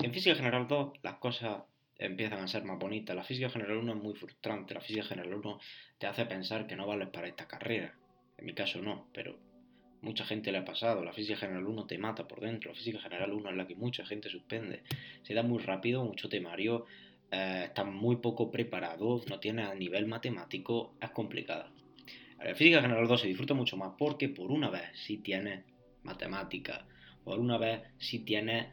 En 0.00 0.12
Física 0.12 0.36
General 0.36 0.68
2 0.68 1.00
las 1.02 1.14
cosas 1.16 1.62
empiezan 1.96 2.38
a 2.38 2.46
ser 2.46 2.62
más 2.62 2.78
bonitas. 2.78 3.16
La 3.16 3.24
Física 3.24 3.50
General 3.50 3.78
1 3.78 3.94
es 3.94 4.00
muy 4.00 4.14
frustrante. 4.14 4.74
La 4.74 4.80
Física 4.80 5.04
General 5.04 5.34
1 5.34 5.60
te 5.98 6.06
hace 6.06 6.24
pensar 6.26 6.68
que 6.68 6.76
no 6.76 6.86
vales 6.86 7.08
para 7.08 7.26
esta 7.26 7.48
carrera. 7.48 7.94
En 8.36 8.46
mi 8.46 8.54
caso 8.54 8.80
no, 8.80 9.08
pero 9.12 9.36
Mucha 10.00 10.24
gente 10.24 10.52
le 10.52 10.58
ha 10.58 10.64
pasado, 10.64 11.04
la 11.04 11.12
física 11.12 11.38
general 11.38 11.66
1 11.66 11.86
te 11.86 11.98
mata 11.98 12.28
por 12.28 12.40
dentro, 12.40 12.70
la 12.70 12.76
física 12.76 13.00
general 13.00 13.32
1 13.32 13.50
es 13.50 13.56
la 13.56 13.66
que 13.66 13.74
mucha 13.74 14.06
gente 14.06 14.28
suspende. 14.28 14.82
Se 15.22 15.34
da 15.34 15.42
muy 15.42 15.58
rápido, 15.58 16.04
mucho 16.04 16.28
temario, 16.28 16.86
eh, 17.30 17.70
muy 17.86 18.16
poco 18.16 18.50
preparados, 18.50 19.28
no 19.28 19.40
tiene 19.40 19.64
a 19.64 19.74
nivel 19.74 20.06
matemático, 20.06 20.94
es 21.00 21.10
complicada. 21.10 21.72
La 22.38 22.54
física 22.54 22.80
general 22.80 23.08
2 23.08 23.20
se 23.20 23.26
disfruta 23.26 23.54
mucho 23.54 23.76
más 23.76 23.94
porque 23.98 24.28
por 24.28 24.52
una 24.52 24.70
vez 24.70 24.84
si 24.94 25.18
tienes 25.18 25.64
matemática, 26.04 26.86
por 27.24 27.40
una 27.40 27.58
vez 27.58 27.82
si 27.98 28.20
tienes 28.20 28.68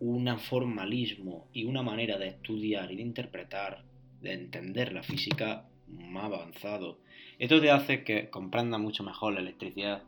un 0.00 0.38
formalismo 0.38 1.48
y 1.52 1.64
una 1.64 1.82
manera 1.82 2.18
de 2.18 2.28
estudiar 2.28 2.90
y 2.90 2.96
de 2.96 3.02
interpretar, 3.02 3.84
de 4.22 4.32
entender 4.32 4.92
la 4.92 5.02
física 5.02 5.68
más 5.86 6.24
avanzado. 6.24 7.00
Esto 7.38 7.60
te 7.60 7.70
hace 7.70 8.04
que 8.04 8.30
comprenda 8.30 8.78
mucho 8.78 9.02
mejor 9.04 9.34
la 9.34 9.40
electricidad, 9.40 10.02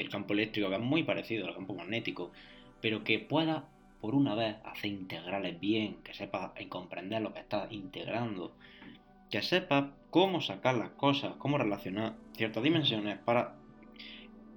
el 0.00 0.08
campo 0.08 0.34
eléctrico, 0.34 0.68
que 0.68 0.76
es 0.76 0.80
muy 0.80 1.02
parecido 1.02 1.46
al 1.46 1.54
campo 1.54 1.74
magnético, 1.74 2.32
pero 2.80 3.04
que 3.04 3.18
pueda 3.18 3.68
por 4.00 4.14
una 4.14 4.34
vez 4.34 4.56
hacer 4.64 4.90
integrales 4.90 5.58
bien, 5.58 6.02
que 6.02 6.14
sepa 6.14 6.54
comprender 6.68 7.22
lo 7.22 7.32
que 7.32 7.40
está 7.40 7.66
integrando, 7.70 8.54
que 9.30 9.42
sepa 9.42 9.94
cómo 10.10 10.40
sacar 10.40 10.76
las 10.76 10.90
cosas, 10.90 11.34
cómo 11.38 11.58
relacionar 11.58 12.14
ciertas 12.36 12.62
dimensiones 12.62 13.18
para 13.18 13.56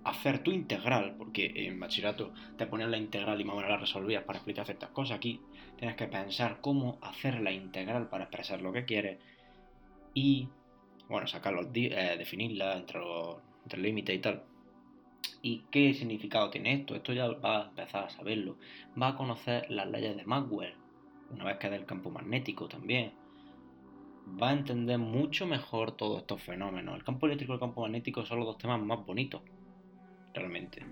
hacer 0.04 0.43
tu 0.43 0.52
integral, 0.52 1.15
porque 1.17 1.52
en 1.56 1.80
bachillerato 1.80 2.34
te 2.58 2.65
ponían 2.65 2.91
la 2.91 2.97
integral 2.97 3.39
y 3.39 3.43
más 3.43 3.54
o 3.54 3.58
menos 3.58 3.71
la 3.71 3.78
resolvías 3.78 4.23
para 4.23 4.39
explicar 4.39 4.65
ciertas 4.65 4.89
cosas. 4.89 5.17
Aquí 5.17 5.41
tienes 5.78 5.95
que 5.97 6.08
pensar 6.08 6.60
cómo 6.62 6.97
hacer 7.02 7.41
la 7.41 7.52
integral 7.52 8.10
para 8.10 8.25
expresar 8.25 8.62
lo 8.62 8.71
que 8.71 8.86
quieres 8.86 9.19
y, 10.13 10.47
bueno, 11.08 11.28
sacarlo, 11.28 11.69
eh, 11.73 12.15
definirla 12.17 12.78
entre 12.78 12.99
los 12.99 13.38
entre 13.63 13.82
límites 13.82 14.15
y 14.15 14.19
tal. 14.19 14.43
¿Y 15.41 15.63
qué 15.71 15.93
significado 15.93 16.49
tiene 16.49 16.73
esto? 16.73 16.95
Esto 16.95 17.13
ya 17.13 17.28
va 17.28 17.62
a 17.62 17.69
empezar 17.69 18.06
a 18.06 18.10
saberlo. 18.10 18.58
Va 19.02 19.10
a 19.10 19.15
conocer 19.15 19.69
las 19.69 19.89
leyes 19.89 20.17
de 20.17 20.25
Maxwell, 20.25 20.73
una 21.32 21.45
vez 21.45 21.58
que 21.58 21.69
del 21.69 21.86
campo 21.86 22.10
magnético 22.10 22.67
también. 22.67 23.13
Va 24.41 24.49
a 24.49 24.54
entender 24.54 24.97
mucho 24.97 25.45
mejor 25.45 25.93
todos 25.93 26.19
estos 26.19 26.43
fenómenos. 26.43 26.95
El 26.95 27.04
campo 27.04 27.25
eléctrico 27.25 27.54
y 27.54 27.56
el 27.56 27.60
campo 27.60 27.82
magnético 27.82 28.25
son 28.25 28.39
los 28.39 28.47
dos 28.47 28.58
temas 28.58 28.82
más 28.82 29.06
bonitos, 29.06 29.41
realmente. 30.34 30.86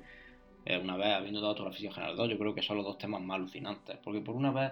Eh, 0.65 0.77
una 0.77 0.95
vez 0.95 1.07
habiendo 1.07 1.41
dado 1.41 1.55
toda 1.55 1.69
la 1.69 1.75
física 1.75 1.93
general 1.93 2.15
2, 2.15 2.29
yo 2.29 2.37
creo 2.37 2.55
que 2.55 2.61
son 2.61 2.77
los 2.77 2.85
dos 2.85 2.97
temas 2.97 3.21
más 3.21 3.35
alucinantes. 3.35 3.97
Porque 3.97 4.21
por 4.21 4.35
una 4.35 4.51
vez, 4.51 4.71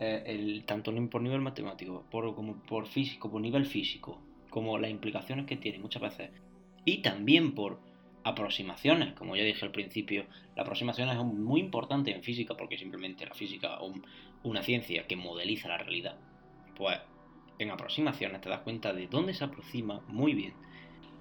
eh, 0.00 0.22
el, 0.26 0.64
tanto 0.66 0.92
por 1.10 1.22
nivel 1.22 1.40
matemático 1.40 2.04
por, 2.10 2.34
como 2.34 2.56
por 2.62 2.86
físico, 2.86 3.30
por 3.30 3.40
nivel 3.40 3.64
físico, 3.64 4.20
como 4.50 4.76
las 4.78 4.90
implicaciones 4.90 5.46
que 5.46 5.56
tiene 5.56 5.78
muchas 5.78 6.02
veces, 6.02 6.30
y 6.84 7.02
también 7.02 7.54
por 7.54 7.87
aproximaciones, 8.28 9.14
como 9.14 9.36
ya 9.36 9.44
dije 9.44 9.64
al 9.64 9.72
principio, 9.72 10.26
la 10.56 10.62
aproximación 10.62 11.08
es 11.08 11.16
muy 11.16 11.60
importante 11.60 12.10
en 12.10 12.22
física 12.22 12.56
porque 12.56 12.78
simplemente 12.78 13.26
la 13.26 13.34
física 13.34 13.78
es 13.80 14.02
una 14.42 14.62
ciencia 14.62 15.06
que 15.06 15.16
modeliza 15.16 15.68
la 15.68 15.78
realidad. 15.78 16.16
Pues 16.76 16.98
en 17.58 17.70
aproximaciones 17.70 18.40
te 18.40 18.48
das 18.48 18.60
cuenta 18.60 18.92
de 18.92 19.06
dónde 19.06 19.34
se 19.34 19.44
aproxima 19.44 20.00
muy 20.08 20.34
bien, 20.34 20.54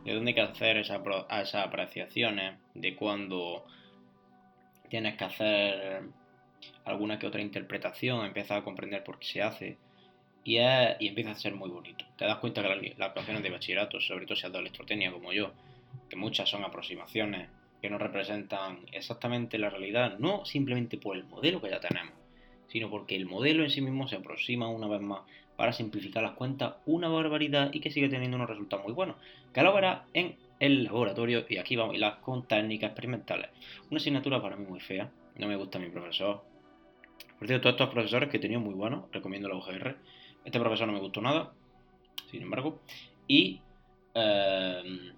de 0.06 0.14
dónde 0.14 0.32
hay 0.32 0.36
que 0.36 0.42
hacer 0.42 0.78
esas, 0.78 1.02
esas 1.30 1.66
apreciaciones, 1.66 2.58
de 2.74 2.96
cuándo 2.96 3.66
tienes 4.90 5.16
que 5.16 5.24
hacer 5.24 6.04
alguna 6.86 7.20
que 7.20 7.28
otra 7.28 7.42
interpretación, 7.42 8.26
empiezas 8.26 8.60
a 8.60 8.64
comprender 8.64 9.04
por 9.04 9.20
qué 9.20 9.28
se 9.28 9.42
hace 9.42 9.78
y, 10.44 10.58
empieza 10.58 11.32
a 11.32 11.36
ser 11.36 11.54
muy 11.56 11.70
bonito. 11.70 12.06
Te 12.18 12.26
das 12.26 12.38
cuenta 12.38 12.64
que 12.64 12.96
las 12.98 13.10
actuaciones 13.10 13.44
de 13.44 13.50
bachillerato, 13.50 14.00
sobre 14.00 14.26
todo 14.26 14.36
si 14.36 14.46
has 14.46 14.52
dado 14.52 14.62
electrotecnia 14.62 15.12
como 15.12 15.34
yo, 15.34 15.52
que 16.10 16.16
muchas 16.16 16.50
son 16.50 16.64
aproximaciones 16.64 17.50
que 17.82 17.90
no 17.90 17.98
representan 17.98 18.80
exactamente 18.92 19.58
la 19.58 19.70
realidad, 19.70 20.18
no 20.20 20.46
simplemente 20.46 20.98
por 20.98 21.16
el 21.16 21.26
modelo 21.26 21.62
que 21.62 21.70
ya 21.70 21.80
tenemos, 21.80 22.14
sino 22.68 22.90
porque 22.90 23.16
el 23.16 23.26
modelo 23.26 23.64
en 23.64 23.70
sí 23.70 23.82
mismo 23.82 24.08
se 24.08 24.16
aproxima 24.16 24.68
una 24.70 24.88
vez 24.88 25.02
más 25.02 25.22
para 25.56 25.74
simplificar 25.74 26.24
las 26.24 26.34
cuentas 26.34 26.76
una 26.86 27.08
barbaridad 27.08 27.72
y 27.74 27.80
que 27.80 27.92
sigue 27.92 28.10
teniendo 28.10 28.38
unos 28.38 28.50
resultados 28.50 28.86
muy 28.86 28.94
buenos, 28.94 29.16
que 29.54 29.62
lo 29.62 29.78
en 30.14 30.36
el 30.60 30.84
laboratorio 30.84 31.46
y 31.50 31.58
aquí 31.58 31.76
vamos 31.76 31.96
a 31.96 31.98
ir 31.98 32.06
con 32.22 32.48
técnicas 32.48 32.92
experimentales. 32.92 33.50
Una 33.90 33.98
asignatura 33.98 34.42
para 34.42 34.56
mí 34.56 34.66
muy 34.66 34.80
fea, 34.80 35.12
no 35.36 35.48
me 35.48 35.56
gusta 35.56 35.80
mi 35.80 35.90
profesor. 35.90 36.44
Por 37.38 37.48
cierto, 37.48 37.64
todos 37.64 37.76
estos 37.76 37.90
profesores 37.94 38.30
que 38.30 38.38
he 38.38 38.40
tenido 38.40 38.60
muy 38.60 38.74
buenos, 38.74 39.06
recomiendo 39.12 39.48
la 39.48 39.56
UGR. 39.56 39.98
Este 40.44 40.60
profesor 40.60 40.88
no 40.88 40.94
me 40.94 41.00
gustó 41.00 41.22
nada, 41.22 41.54
sin 42.32 42.42
embargo. 42.42 42.80
Y, 43.28 43.62
em, 44.14 45.14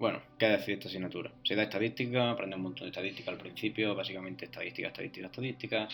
bueno, 0.00 0.22
¿qué 0.38 0.48
decir 0.48 0.78
esta 0.78 0.88
asignatura? 0.88 1.30
Se 1.44 1.54
da 1.54 1.64
estadística, 1.64 2.30
aprende 2.30 2.56
un 2.56 2.62
montón 2.62 2.86
de 2.86 2.88
estadística 2.88 3.30
al 3.30 3.36
principio, 3.36 3.94
básicamente 3.94 4.46
estadística, 4.46 4.88
estadística, 4.88 5.26
estadística. 5.26 5.88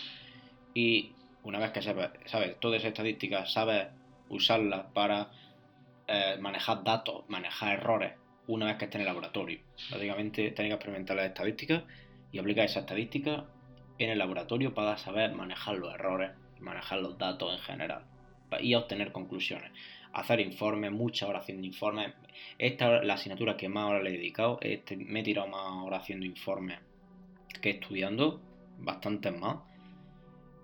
Y 0.74 1.10
una 1.42 1.58
vez 1.58 1.72
que 1.72 1.82
sabes, 1.82 2.10
sabes 2.26 2.60
toda 2.60 2.76
esa 2.76 2.86
estadística, 2.86 3.44
sabes 3.46 3.88
usarla 4.28 4.86
para 4.94 5.32
eh, 6.06 6.36
manejar 6.38 6.84
datos, 6.84 7.24
manejar 7.28 7.80
errores, 7.80 8.12
una 8.46 8.66
vez 8.66 8.76
que 8.76 8.84
esté 8.84 8.98
en 8.98 9.02
el 9.02 9.08
laboratorio. 9.08 9.58
Básicamente, 9.90 10.52
técnicas 10.52 10.76
experimentales 10.76 11.24
de 11.24 11.28
estadística 11.28 11.84
y 12.30 12.38
aplica 12.38 12.62
esa 12.62 12.80
estadística 12.80 13.46
en 13.98 14.10
el 14.10 14.18
laboratorio 14.18 14.72
para 14.72 14.96
saber 14.98 15.32
manejar 15.32 15.78
los 15.78 15.92
errores, 15.92 16.30
manejar 16.60 17.00
los 17.00 17.18
datos 17.18 17.52
en 17.52 17.58
general 17.58 18.04
y 18.60 18.76
obtener 18.76 19.10
conclusiones. 19.10 19.72
Hacer 20.16 20.40
informes, 20.40 20.90
muchas 20.92 21.28
horas 21.28 21.42
haciendo 21.42 21.66
informes. 21.66 22.14
Esta 22.56 22.96
es 22.96 23.06
la 23.06 23.14
asignatura 23.14 23.54
que 23.54 23.68
más 23.68 23.90
horas 23.90 24.02
le 24.02 24.08
he 24.08 24.12
dedicado. 24.14 24.58
Este, 24.62 24.96
me 24.96 25.20
he 25.20 25.22
tirado 25.22 25.46
más 25.46 25.84
horas 25.84 26.04
haciendo 26.04 26.24
informes 26.24 26.78
que 27.60 27.68
estudiando, 27.70 28.40
bastantes 28.78 29.38
más. 29.38 29.58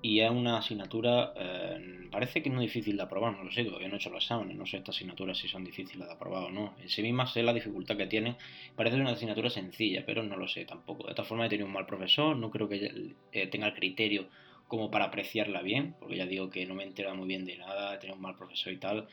Y 0.00 0.20
es 0.20 0.30
una 0.30 0.56
asignatura, 0.56 1.34
eh, 1.36 2.08
parece 2.10 2.42
que 2.42 2.48
no 2.48 2.62
es 2.62 2.72
difícil 2.72 2.96
de 2.96 3.02
aprobar, 3.02 3.36
no 3.36 3.44
lo 3.44 3.52
sé, 3.52 3.62
todavía 3.62 3.88
no 3.88 3.94
he 3.94 3.98
hecho 3.98 4.08
los 4.08 4.24
exámenes, 4.24 4.56
no 4.56 4.64
sé 4.64 4.78
estas 4.78 4.96
asignaturas 4.96 5.36
si 5.36 5.48
son 5.48 5.64
difíciles 5.64 6.08
de 6.08 6.14
aprobar 6.14 6.44
o 6.44 6.50
no. 6.50 6.74
En 6.80 6.88
sí 6.88 7.02
misma 7.02 7.26
sé 7.26 7.42
la 7.42 7.52
dificultad 7.52 7.98
que 7.98 8.06
tiene, 8.06 8.36
parece 8.74 8.96
una 8.96 9.10
asignatura 9.10 9.50
sencilla, 9.50 10.02
pero 10.06 10.22
no 10.22 10.38
lo 10.38 10.48
sé 10.48 10.64
tampoco. 10.64 11.04
De 11.04 11.10
esta 11.10 11.24
forma 11.24 11.44
he 11.44 11.50
tenido 11.50 11.66
un 11.66 11.74
mal 11.74 11.84
profesor, 11.84 12.34
no 12.34 12.50
creo 12.50 12.70
que 12.70 13.14
eh, 13.32 13.46
tenga 13.48 13.66
el 13.66 13.74
criterio 13.74 14.28
como 14.66 14.90
para 14.90 15.04
apreciarla 15.04 15.60
bien, 15.60 15.94
porque 16.00 16.16
ya 16.16 16.24
digo 16.24 16.48
que 16.48 16.64
no 16.64 16.74
me 16.74 16.84
entera 16.84 17.12
muy 17.12 17.28
bien 17.28 17.44
de 17.44 17.58
nada, 17.58 17.94
he 17.94 17.98
tenido 17.98 18.16
un 18.16 18.22
mal 18.22 18.34
profesor 18.34 18.72
y 18.72 18.78
tal, 18.78 19.06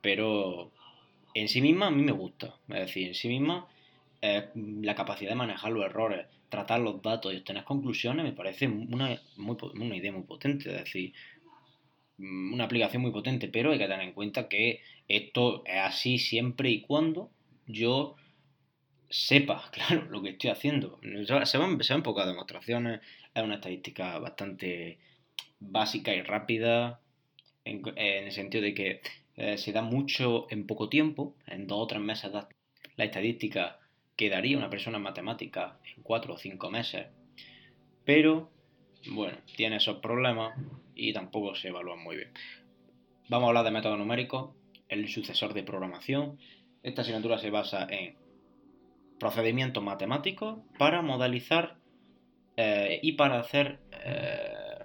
pero 0.00 0.72
en 1.34 1.48
sí 1.48 1.60
misma 1.60 1.88
a 1.88 1.90
mí 1.90 2.02
me 2.02 2.12
gusta, 2.12 2.54
es 2.68 2.80
decir, 2.80 3.08
en 3.08 3.14
sí 3.14 3.28
misma 3.28 3.66
eh, 4.22 4.48
la 4.54 4.94
capacidad 4.94 5.30
de 5.30 5.36
manejar 5.36 5.72
los 5.72 5.84
errores, 5.84 6.26
tratar 6.48 6.80
los 6.80 7.02
datos 7.02 7.32
y 7.32 7.36
obtener 7.36 7.64
conclusiones 7.64 8.24
me 8.24 8.32
parece 8.32 8.66
una, 8.66 9.20
una 9.36 9.96
idea 9.96 10.12
muy 10.12 10.22
potente, 10.22 10.70
es 10.70 10.76
decir, 10.84 11.12
mm, 12.18 12.54
una 12.54 12.64
aplicación 12.64 13.02
muy 13.02 13.12
potente, 13.12 13.48
pero 13.48 13.72
hay 13.72 13.78
que 13.78 13.86
tener 13.86 14.06
en 14.06 14.12
cuenta 14.12 14.48
que 14.48 14.80
esto 15.08 15.62
es 15.66 15.80
así 15.80 16.18
siempre 16.18 16.70
y 16.70 16.82
cuando 16.82 17.30
yo 17.66 18.16
sepa, 19.10 19.70
claro, 19.72 20.06
lo 20.10 20.22
que 20.22 20.30
estoy 20.30 20.50
haciendo. 20.50 21.00
Se 21.26 21.32
van, 21.32 21.46
se 21.82 21.92
van 21.92 22.02
pocas 22.02 22.26
demostraciones, 22.26 23.00
es 23.34 23.42
una 23.42 23.56
estadística 23.56 24.18
bastante 24.18 24.98
básica 25.60 26.14
y 26.14 26.22
rápida, 26.22 27.00
en, 27.64 27.82
el 27.96 28.32
sentido 28.32 28.64
de 28.64 28.74
que 28.74 29.00
eh, 29.38 29.56
se 29.56 29.70
da 29.70 29.82
mucho 29.82 30.48
en 30.50 30.66
poco 30.66 30.88
tiempo, 30.88 31.36
en 31.46 31.68
dos 31.68 31.78
o 31.78 31.86
tres 31.86 32.02
meses 32.02 32.32
la 32.32 33.04
estadística 33.04 33.78
que 34.16 34.28
daría 34.28 34.58
una 34.58 34.68
persona 34.68 34.96
en 34.96 35.04
matemática 35.04 35.78
en 35.94 36.02
cuatro 36.02 36.34
o 36.34 36.38
cinco 36.38 36.70
meses, 36.70 37.06
pero 38.04 38.50
bueno, 39.12 39.38
tiene 39.56 39.76
esos 39.76 39.98
problemas 39.98 40.58
y 40.96 41.12
tampoco 41.12 41.54
se 41.54 41.68
evalúan 41.68 42.02
muy 42.02 42.16
bien. 42.16 42.32
Vamos 43.28 43.46
a 43.46 43.48
hablar 43.50 43.64
de 43.64 43.70
método 43.70 43.96
numérico, 43.96 44.56
el 44.88 45.06
sucesor 45.08 45.54
de 45.54 45.62
programación. 45.62 46.40
Esta 46.82 47.02
asignatura 47.02 47.38
se 47.38 47.50
basa 47.50 47.86
en 47.88 48.16
procedimientos 49.20 49.84
matemáticos 49.84 50.58
para 50.78 51.00
modelizar 51.00 51.76
eh, 52.56 52.98
y 53.04 53.12
para 53.12 53.38
hacer 53.38 53.78
eh, 54.04 54.84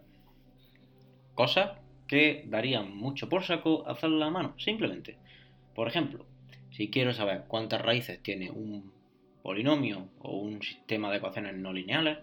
cosas 1.33 1.83
que 2.13 2.43
darían 2.45 2.95
mucho 2.95 3.28
por 3.28 3.43
saco 3.43 3.88
hacerla 3.88 4.28
a 4.28 4.30
mano, 4.30 4.54
simplemente. 4.60 5.17
Por 5.73 5.88
ejemplo, 5.88 6.28
si 6.69 6.91
quiero 6.91 7.12
saber 7.12 7.45
cuántas 7.47 7.82
raíces 7.82 8.21
tiene 8.21 8.52
un 8.52 8.93
polinomio 9.41 10.10
o 10.19 10.38
un 10.38 10.62
sistema 10.62 11.10
de 11.10 11.17
ecuaciones 11.17 11.56
no 11.56 11.73
lineales, 11.73 12.19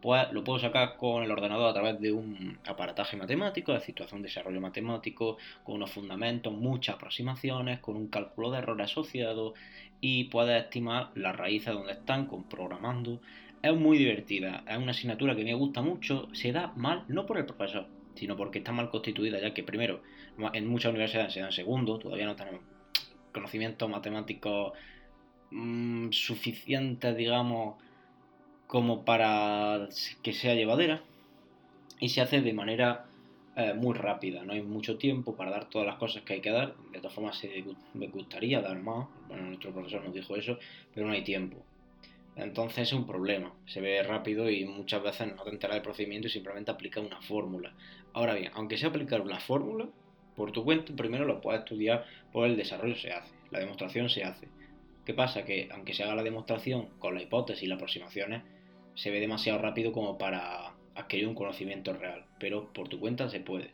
pues 0.00 0.30
lo 0.30 0.44
puedo 0.44 0.60
sacar 0.60 0.96
con 0.98 1.24
el 1.24 1.32
ordenador 1.32 1.68
a 1.68 1.72
través 1.72 2.00
de 2.00 2.12
un 2.12 2.60
aparataje 2.64 3.16
matemático, 3.16 3.72
es 3.72 3.80
decir, 3.80 3.96
un 4.12 4.22
desarrollo 4.22 4.60
matemático, 4.60 5.36
con 5.64 5.74
unos 5.76 5.90
fundamentos, 5.90 6.52
muchas 6.52 6.94
aproximaciones, 6.94 7.80
con 7.80 7.96
un 7.96 8.06
cálculo 8.06 8.52
de 8.52 8.58
errores 8.58 8.92
asociado 8.92 9.54
y 10.00 10.24
puedes 10.24 10.62
estimar 10.62 11.10
las 11.16 11.34
raíces 11.34 11.74
donde 11.74 11.94
están 11.94 12.26
con 12.26 12.44
programando. 12.44 13.20
Es 13.62 13.74
muy 13.74 13.98
divertida, 13.98 14.62
es 14.68 14.76
una 14.78 14.92
asignatura 14.92 15.34
que 15.34 15.42
me 15.42 15.54
gusta 15.54 15.82
mucho, 15.82 16.28
se 16.32 16.52
da 16.52 16.72
mal 16.76 17.04
no 17.08 17.26
por 17.26 17.38
el 17.38 17.46
profesor, 17.46 17.88
sino 18.14 18.36
porque 18.36 18.58
está 18.58 18.72
mal 18.72 18.90
constituida, 18.90 19.40
ya 19.40 19.54
que 19.54 19.62
primero 19.62 20.02
en 20.52 20.66
muchas 20.66 20.90
universidades 20.90 21.32
se 21.32 21.40
dan 21.40 21.52
segundo, 21.52 21.98
todavía 21.98 22.26
no 22.26 22.36
tenemos 22.36 22.60
conocimientos 23.32 23.88
matemáticos 23.88 24.72
Mm, 25.56 26.10
suficiente, 26.10 27.14
digamos, 27.14 27.76
como 28.66 29.04
para 29.04 29.88
que 30.22 30.32
sea 30.32 30.54
llevadera 30.54 31.00
y 32.00 32.08
se 32.08 32.20
hace 32.20 32.40
de 32.40 32.52
manera 32.52 33.04
eh, 33.56 33.72
muy 33.72 33.94
rápida, 33.94 34.42
no 34.42 34.52
hay 34.52 34.62
mucho 34.62 34.98
tiempo 34.98 35.36
para 35.36 35.52
dar 35.52 35.70
todas 35.70 35.86
las 35.86 35.96
cosas 35.96 36.22
que 36.24 36.34
hay 36.34 36.40
que 36.40 36.50
dar, 36.50 36.74
de 36.92 36.98
todas 36.98 37.14
formas 37.14 37.40
me 37.94 38.08
gustaría 38.08 38.60
dar 38.60 38.76
más, 38.82 39.06
bueno, 39.28 39.44
nuestro 39.44 39.70
profesor 39.72 40.02
nos 40.02 40.12
dijo 40.12 40.34
eso, 40.34 40.58
pero 40.92 41.06
no 41.06 41.12
hay 41.12 41.22
tiempo. 41.22 41.58
Entonces 42.36 42.88
es 42.88 42.92
un 42.92 43.06
problema, 43.06 43.54
se 43.66 43.80
ve 43.80 44.02
rápido 44.02 44.50
y 44.50 44.64
muchas 44.64 45.02
veces 45.02 45.34
no 45.36 45.44
te 45.44 45.50
enteras 45.50 45.76
del 45.76 45.82
procedimiento 45.82 46.26
y 46.26 46.30
simplemente 46.30 46.70
aplica 46.70 47.00
una 47.00 47.20
fórmula. 47.22 47.74
Ahora 48.12 48.34
bien, 48.34 48.50
aunque 48.54 48.76
sea 48.76 48.88
aplicar 48.88 49.20
una 49.20 49.38
fórmula, 49.38 49.88
por 50.34 50.50
tu 50.50 50.64
cuenta 50.64 50.92
primero 50.96 51.24
lo 51.24 51.40
puedes 51.40 51.60
estudiar, 51.60 52.04
por 52.32 52.46
el 52.46 52.56
desarrollo 52.56 52.96
se 52.96 53.12
hace, 53.12 53.32
la 53.50 53.60
demostración 53.60 54.08
se 54.08 54.24
hace. 54.24 54.48
¿Qué 55.04 55.14
pasa? 55.14 55.44
Que 55.44 55.68
aunque 55.70 55.94
se 55.94 56.02
haga 56.02 56.16
la 56.16 56.22
demostración 56.24 56.88
con 56.98 57.14
la 57.14 57.22
hipótesis 57.22 57.62
y 57.62 57.66
las 57.66 57.76
aproximaciones, 57.76 58.42
se 58.94 59.10
ve 59.10 59.20
demasiado 59.20 59.60
rápido 59.60 59.92
como 59.92 60.18
para 60.18 60.72
adquirir 60.94 61.28
un 61.28 61.34
conocimiento 61.34 61.92
real, 61.92 62.24
pero 62.40 62.72
por 62.72 62.88
tu 62.88 62.98
cuenta 62.98 63.28
se 63.28 63.40
puede. 63.40 63.70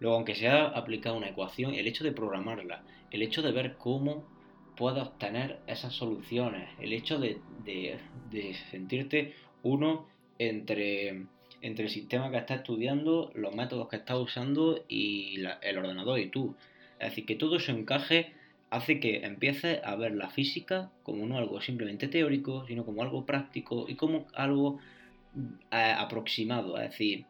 Luego, 0.00 0.16
aunque 0.16 0.34
se 0.34 0.48
haya 0.48 0.66
aplicado 0.66 1.16
una 1.16 1.28
ecuación, 1.28 1.74
el 1.74 1.86
hecho 1.86 2.04
de 2.04 2.12
programarla, 2.12 2.82
el 3.10 3.22
hecho 3.22 3.42
de 3.42 3.52
ver 3.52 3.76
cómo 3.76 4.26
puedes 4.76 5.02
obtener 5.02 5.60
esas 5.66 5.92
soluciones, 5.92 6.68
el 6.80 6.92
hecho 6.92 7.18
de, 7.18 7.38
sentirte 8.70 9.34
uno 9.62 10.06
entre, 10.38 11.26
entre 11.62 11.84
el 11.84 11.90
sistema 11.90 12.30
que 12.30 12.38
estás 12.38 12.58
estudiando, 12.58 13.30
los 13.34 13.54
métodos 13.54 13.88
que 13.88 13.96
estás 13.96 14.18
usando 14.18 14.84
y 14.88 15.44
el 15.62 15.78
ordenador 15.78 16.18
y 16.18 16.28
tú. 16.28 16.54
Es 16.98 17.10
decir, 17.10 17.26
que 17.26 17.36
todo 17.36 17.56
eso 17.56 17.72
encaje 17.72 18.32
hace 18.70 18.98
que 18.98 19.24
empieces 19.24 19.80
a 19.84 19.94
ver 19.94 20.14
la 20.14 20.30
física 20.30 20.90
como 21.02 21.26
no 21.26 21.38
algo 21.38 21.60
simplemente 21.60 22.08
teórico, 22.08 22.66
sino 22.66 22.84
como 22.84 23.02
algo 23.02 23.24
práctico 23.24 23.86
y 23.88 23.94
como 23.94 24.26
algo 24.34 24.80
eh, 25.70 25.94
aproximado. 25.96 26.76
Es 26.78 26.90
decir, 26.90 27.24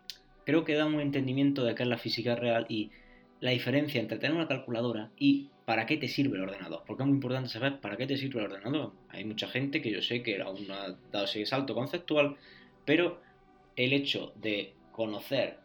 creo 0.44 0.64
que 0.64 0.74
da 0.74 0.86
un 0.86 1.00
entendimiento 1.00 1.64
de 1.64 1.74
qué 1.74 1.82
es 1.82 1.88
la 1.88 1.98
física 1.98 2.34
real 2.34 2.66
y 2.68 2.90
la 3.40 3.50
diferencia 3.50 4.00
entre 4.00 4.18
tener 4.18 4.34
una 4.34 4.48
calculadora 4.48 5.10
y 5.18 5.48
para 5.64 5.86
qué 5.86 5.96
te 5.96 6.08
sirve 6.08 6.36
el 6.36 6.44
ordenador. 6.44 6.82
Porque 6.86 7.02
es 7.02 7.06
muy 7.06 7.16
importante 7.16 7.48
saber 7.48 7.80
para 7.80 7.96
qué 7.96 8.06
te 8.06 8.16
sirve 8.16 8.40
el 8.40 8.52
ordenador. 8.52 8.92
Hay 9.08 9.24
mucha 9.24 9.48
gente 9.48 9.80
que 9.80 9.90
yo 9.90 10.02
sé 10.02 10.22
que 10.22 10.40
aún 10.40 10.66
no 10.66 10.74
ha 10.74 10.96
dado 11.10 11.24
ese 11.24 11.46
salto 11.46 11.74
conceptual, 11.74 12.36
pero 12.84 13.20
el 13.76 13.92
hecho 13.92 14.32
de 14.36 14.74
conocer 14.92 15.58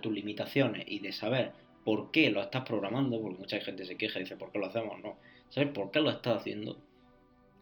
tus 0.00 0.12
limitaciones 0.12 0.84
y 0.86 0.98
de 0.98 1.12
saber 1.12 1.52
por 1.84 2.10
qué 2.10 2.30
lo 2.30 2.42
estás 2.42 2.64
programando, 2.64 3.20
porque 3.20 3.38
mucha 3.38 3.60
gente 3.60 3.84
se 3.84 3.96
queja 3.96 4.18
y 4.18 4.22
dice, 4.22 4.36
¿por 4.36 4.52
qué 4.52 4.58
lo 4.58 4.66
hacemos? 4.66 5.00
No, 5.02 5.16
saber 5.48 5.72
por 5.72 5.90
qué 5.90 6.00
lo 6.00 6.10
estás 6.10 6.38
haciendo 6.38 6.76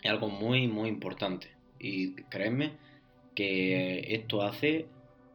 es 0.03 0.11
algo 0.11 0.29
muy, 0.29 0.69
muy 0.69 0.89
importante. 0.89 1.49
Y 1.79 2.15
créeme 2.25 2.73
que 3.35 4.15
esto 4.15 4.43
hace 4.43 4.87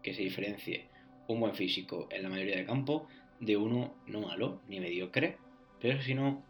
que 0.02 0.14
se 0.14 0.24
diferencie 0.24 0.88
un 1.28 1.40
buen 1.40 1.56
físico 1.56 2.08
en 2.12 2.24
la 2.24 2.30
mayoría 2.30 2.58
de 2.58 2.66
campos 2.66 3.04
de 3.40 3.58
uno 3.58 3.96
no 4.08 4.22
malo 4.22 4.62
ni 4.68 4.80
mediocre, 4.80 5.38
pero 5.84 6.02
sino 6.02 6.42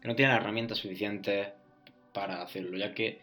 que 0.00 0.08
no 0.08 0.16
tiene 0.16 0.32
las 0.32 0.40
herramientas 0.40 0.78
suficientes 0.78 1.48
para 2.14 2.40
hacerlo, 2.40 2.78
ya 2.78 2.94
que 2.94 3.20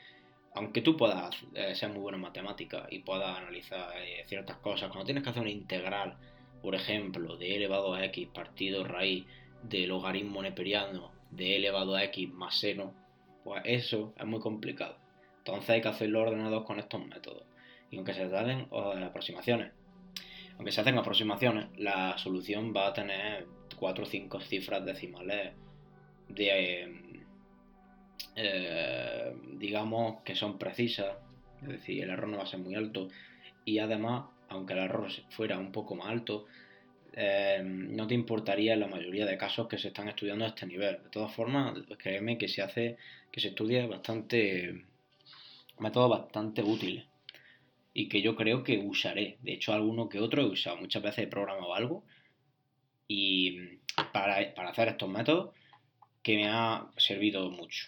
aunque 0.53 0.83
tú 0.83 0.95
puedas 0.95 1.35
eh, 1.55 1.73
ser 1.73 1.89
muy 1.89 1.99
bueno 1.99 2.17
en 2.17 2.21
matemáticas 2.21 2.87
y 2.91 2.99
puedas 2.99 3.39
analizar 3.39 3.91
eh, 3.97 4.23
ciertas 4.27 4.57
cosas, 4.57 4.89
cuando 4.89 5.05
tienes 5.05 5.23
que 5.23 5.31
hacer 5.31 5.41
una 5.41 5.49
integral, 5.49 6.15
por 6.61 6.75
ejemplo, 6.75 7.37
de 7.37 7.55
elevado 7.55 7.95
a 7.95 8.05
x 8.05 8.27
partido 8.27 8.83
raíz 8.83 9.25
del 9.63 9.89
logaritmo 9.89 10.43
neperiano 10.43 11.11
de 11.31 11.55
elevado 11.55 11.95
a 11.95 12.03
x 12.03 12.29
más 12.29 12.59
seno, 12.59 12.93
pues 13.43 13.63
eso 13.65 14.13
es 14.15 14.25
muy 14.27 14.39
complicado. 14.39 14.99
Entonces 15.39 15.71
hay 15.71 15.81
que 15.81 15.87
hacerlo 15.87 16.21
ordenados 16.21 16.65
con 16.65 16.77
estos 16.77 17.03
métodos. 17.03 17.47
Y 17.89 17.97
aunque 17.97 18.13
se 18.13 18.23
hacen 18.23 18.67
aproximaciones, 18.71 19.71
aunque 20.55 20.71
se 20.71 20.81
hacen 20.81 20.99
aproximaciones, 20.99 21.67
la 21.77 22.15
solución 22.19 22.73
va 22.75 22.89
a 22.89 22.93
tener 22.93 23.47
4 23.79 24.03
o 24.03 24.07
5 24.07 24.39
cifras 24.41 24.85
decimales 24.85 25.53
de, 26.29 27.01
eh, 28.35 29.33
digamos, 29.53 30.21
que 30.23 30.35
son 30.35 30.57
precisas, 30.57 31.15
es 31.61 31.69
decir, 31.69 32.03
el 32.03 32.09
error 32.09 32.27
no 32.27 32.37
va 32.37 32.43
a 32.43 32.47
ser 32.47 32.59
muy 32.59 32.75
alto 32.75 33.07
y 33.65 33.79
además, 33.79 34.25
aunque 34.49 34.73
el 34.73 34.79
error 34.79 35.09
fuera 35.29 35.57
un 35.57 35.71
poco 35.71 35.95
más 35.95 36.07
alto, 36.07 36.45
eh, 37.13 37.61
no 37.63 38.05
te 38.05 38.13
importaría 38.13 38.73
en 38.73 38.79
la 38.79 38.87
mayoría 38.87 39.25
de 39.25 39.37
casos 39.37 39.67
que 39.67 39.77
se 39.77 39.87
están 39.87 40.07
estudiando 40.07 40.45
a 40.45 40.49
este 40.49 40.67
nivel. 40.67 41.01
De 41.03 41.09
todas 41.09 41.33
formas, 41.33 41.75
créeme 41.97 42.37
que 42.37 42.47
se 42.47 42.61
hace, 42.61 42.97
que 43.31 43.41
se 43.41 43.49
estudia 43.49 43.87
bastante, 43.87 44.85
métodos 45.79 46.09
bastante 46.11 46.61
útiles 46.61 47.05
y 47.93 48.07
que 48.07 48.21
yo 48.21 48.35
creo 48.35 48.63
que 48.63 48.77
usaré. 48.77 49.37
De 49.41 49.53
hecho, 49.53 49.73
alguno 49.73 50.07
que 50.09 50.19
otro 50.19 50.43
he 50.43 50.45
usado. 50.45 50.77
Muchas 50.77 51.01
veces 51.01 51.25
he 51.25 51.27
programado 51.27 51.73
algo 51.73 52.03
y 53.07 53.79
para, 54.13 54.53
para 54.53 54.69
hacer 54.69 54.89
estos 54.89 55.09
métodos 55.09 55.55
que 56.21 56.35
me 56.35 56.47
ha 56.47 56.87
servido 56.97 57.49
mucho. 57.49 57.87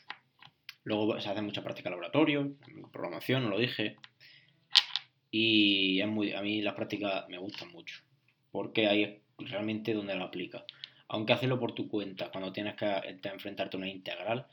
Luego 0.84 1.20
se 1.20 1.30
hace 1.30 1.42
mucha 1.42 1.64
práctica 1.64 1.90
laboratorio, 1.90 2.56
programación, 2.92 3.50
lo 3.50 3.60
dije. 3.60 3.98
Y 5.32 6.02
es 6.02 6.08
muy, 6.08 6.34
a 6.34 6.42
mí 6.42 6.62
las 6.62 6.74
prácticas 6.74 7.28
me 7.30 7.38
gustan 7.38 7.72
mucho, 7.72 8.02
porque 8.52 8.88
ahí 8.88 9.04
es 9.04 9.50
realmente 9.52 9.94
donde 9.94 10.16
lo 10.16 10.24
aplica. 10.24 10.66
Aunque 11.10 11.34
hacerlo 11.34 11.60
por 11.60 11.74
tu 11.74 11.88
cuenta, 11.88 12.32
cuando 12.32 12.52
tienes 12.52 12.76
que 12.76 13.20
enfrentarte 13.24 13.78
a 13.78 13.80
una 13.80 13.90
integral, 13.90 14.48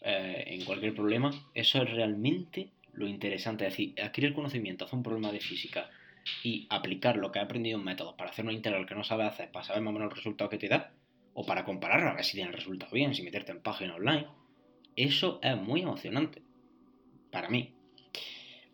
eh, 0.00 0.44
en 0.46 0.64
cualquier 0.64 0.94
problema, 0.94 1.30
eso 1.54 1.82
es 1.82 1.90
realmente 1.90 2.70
lo 2.92 3.06
interesante. 3.06 3.66
Es 3.66 3.72
decir, 3.72 4.00
adquirir 4.00 4.34
conocimiento, 4.34 4.84
hacer 4.84 4.96
un 4.96 5.02
problema 5.02 5.30
de 5.32 5.40
física 5.40 5.90
y 6.42 6.66
aplicar 6.70 7.16
lo 7.16 7.32
que 7.32 7.38
has 7.38 7.46
aprendido 7.46 7.78
en 7.78 7.84
métodos 7.84 8.14
para 8.14 8.30
hacer 8.30 8.44
una 8.44 8.54
integral 8.54 8.86
que 8.86 8.94
no 8.94 9.04
sabes 9.04 9.26
hacer, 9.26 9.50
para 9.50 9.64
saber 9.64 9.82
más 9.82 9.90
o 9.90 9.94
menos 9.94 10.10
el 10.10 10.16
resultado 10.16 10.50
que 10.50 10.58
te 10.58 10.68
da, 10.68 10.92
o 11.34 11.44
para 11.44 11.64
compararlo, 11.64 12.10
a 12.10 12.14
ver 12.14 12.24
si 12.24 12.36
tiene 12.36 12.50
el 12.50 12.56
resultado 12.56 12.92
bien, 12.92 13.14
si 13.14 13.22
meterte 13.22 13.52
en 13.52 13.62
página 13.62 13.94
online 13.94 14.26
eso 14.96 15.40
es 15.42 15.56
muy 15.56 15.80
emocionante. 15.80 16.42
Para 17.30 17.48
mí. 17.48 17.74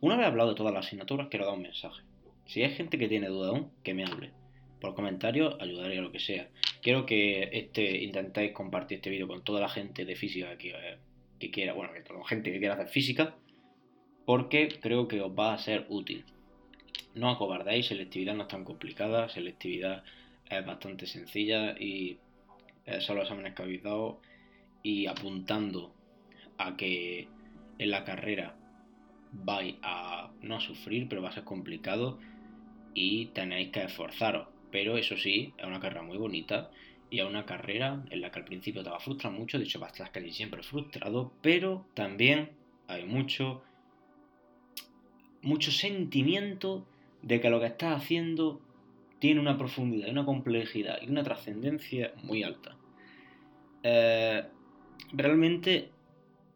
Una 0.00 0.16
vez 0.16 0.26
hablado 0.26 0.50
de 0.50 0.56
todas 0.56 0.74
las 0.74 0.86
asignaturas, 0.86 1.28
quiero 1.28 1.46
dar 1.46 1.54
un 1.54 1.62
mensaje. 1.62 2.02
Si 2.46 2.62
hay 2.62 2.70
gente 2.70 2.98
que 2.98 3.08
tiene 3.08 3.28
duda 3.28 3.50
aún, 3.50 3.70
que 3.82 3.94
me 3.94 4.04
hable. 4.04 4.32
Por 4.80 4.94
comentarios 4.94 5.56
ayudaré 5.60 5.98
a 5.98 6.02
lo 6.02 6.12
que 6.12 6.20
sea. 6.20 6.48
Quiero 6.82 7.04
que 7.04 7.48
este, 7.52 8.02
intentéis 8.02 8.52
compartir 8.52 8.96
este 8.96 9.10
vídeo 9.10 9.28
con 9.28 9.42
toda 9.42 9.60
la 9.60 9.68
gente 9.68 10.04
de 10.04 10.16
física 10.16 10.56
que, 10.56 10.70
eh, 10.70 10.98
que 11.38 11.50
quiera, 11.50 11.72
bueno, 11.72 11.92
que 11.92 12.00
toda 12.00 12.20
la 12.20 12.26
gente 12.26 12.52
que 12.52 12.58
quiera 12.58 12.74
hacer 12.74 12.88
física, 12.88 13.36
porque 14.24 14.68
creo 14.80 15.08
que 15.08 15.20
os 15.20 15.32
va 15.32 15.54
a 15.54 15.58
ser 15.58 15.86
útil. 15.88 16.24
No 17.18 17.30
acobardéis, 17.30 17.86
selectividad 17.86 18.34
no 18.36 18.42
es 18.42 18.48
tan 18.48 18.64
complicada, 18.64 19.28
selectividad 19.28 20.04
es 20.48 20.64
bastante 20.64 21.06
sencilla 21.06 21.72
y 21.78 22.18
son 23.00 23.16
los 23.16 23.24
exámenes 23.24 23.54
que 23.54 23.62
habéis 23.62 23.82
dado 23.82 24.20
y 24.84 25.06
apuntando 25.06 25.92
a 26.58 26.76
que 26.76 27.28
en 27.78 27.90
la 27.90 28.04
carrera 28.04 28.54
vais 29.32 29.74
a 29.82 30.30
no 30.42 30.56
a 30.56 30.60
sufrir, 30.60 31.08
pero 31.08 31.20
va 31.20 31.30
a 31.30 31.32
ser 31.32 31.42
complicado 31.42 32.20
y 32.94 33.26
tenéis 33.26 33.70
que 33.70 33.82
esforzaros. 33.82 34.46
Pero 34.70 34.96
eso 34.96 35.16
sí, 35.16 35.52
es 35.58 35.66
una 35.66 35.80
carrera 35.80 36.02
muy 36.02 36.18
bonita 36.18 36.70
y 37.10 37.18
es 37.18 37.26
una 37.26 37.46
carrera 37.46 38.04
en 38.10 38.20
la 38.20 38.30
que 38.30 38.38
al 38.38 38.44
principio 38.44 38.84
te 38.84 38.90
va 38.90 38.98
a 38.98 39.00
frustrar 39.00 39.32
mucho, 39.32 39.58
de 39.58 39.64
hecho 39.64 39.80
vas 39.80 39.90
a 39.90 40.04
estar 40.04 40.12
casi 40.12 40.32
siempre 40.32 40.62
frustrado, 40.62 41.32
pero 41.42 41.84
también 41.94 42.50
hay 42.86 43.04
mucho, 43.04 43.62
mucho 45.42 45.72
sentimiento 45.72 46.86
de 47.22 47.40
que 47.40 47.50
lo 47.50 47.60
que 47.60 47.66
estás 47.66 48.02
haciendo 48.02 48.60
tiene 49.18 49.40
una 49.40 49.58
profundidad, 49.58 50.10
una 50.10 50.24
complejidad 50.24 50.98
y 51.02 51.08
una 51.08 51.24
trascendencia 51.24 52.12
muy 52.22 52.42
alta. 52.42 52.76
Eh, 53.82 54.44
realmente 55.12 55.90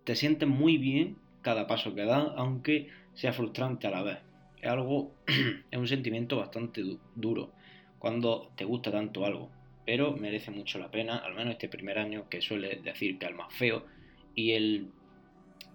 te 0.04 0.16
sientes 0.16 0.48
muy 0.48 0.78
bien 0.78 1.16
cada 1.42 1.66
paso 1.66 1.94
que 1.94 2.04
das, 2.04 2.28
aunque 2.36 2.88
sea 3.14 3.32
frustrante 3.32 3.86
a 3.86 3.90
la 3.90 4.02
vez. 4.02 4.18
Es 4.60 4.70
algo, 4.70 5.12
es 5.70 5.78
un 5.78 5.88
sentimiento 5.88 6.36
bastante 6.36 6.82
duro 7.14 7.52
cuando 7.98 8.50
te 8.56 8.64
gusta 8.64 8.90
tanto 8.90 9.24
algo, 9.24 9.50
pero 9.86 10.12
merece 10.12 10.50
mucho 10.50 10.78
la 10.78 10.90
pena, 10.90 11.18
al 11.18 11.34
menos 11.34 11.52
este 11.52 11.68
primer 11.68 11.98
año 11.98 12.28
que 12.28 12.40
suele 12.40 12.80
decir 12.82 13.18
que 13.18 13.26
es 13.26 13.30
el 13.30 13.36
más 13.36 13.52
feo 13.54 13.86
y 14.34 14.52
el 14.52 14.88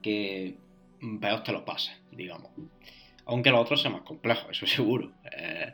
que 0.02 0.56
peor 1.22 1.44
te 1.44 1.52
lo 1.52 1.64
pases, 1.64 1.96
digamos. 2.12 2.52
Aunque 3.28 3.52
los 3.52 3.62
otros 3.62 3.82
sean 3.82 3.94
más 3.94 4.04
complejos, 4.04 4.48
eso 4.52 4.66
seguro, 4.66 5.12
eh, 5.32 5.74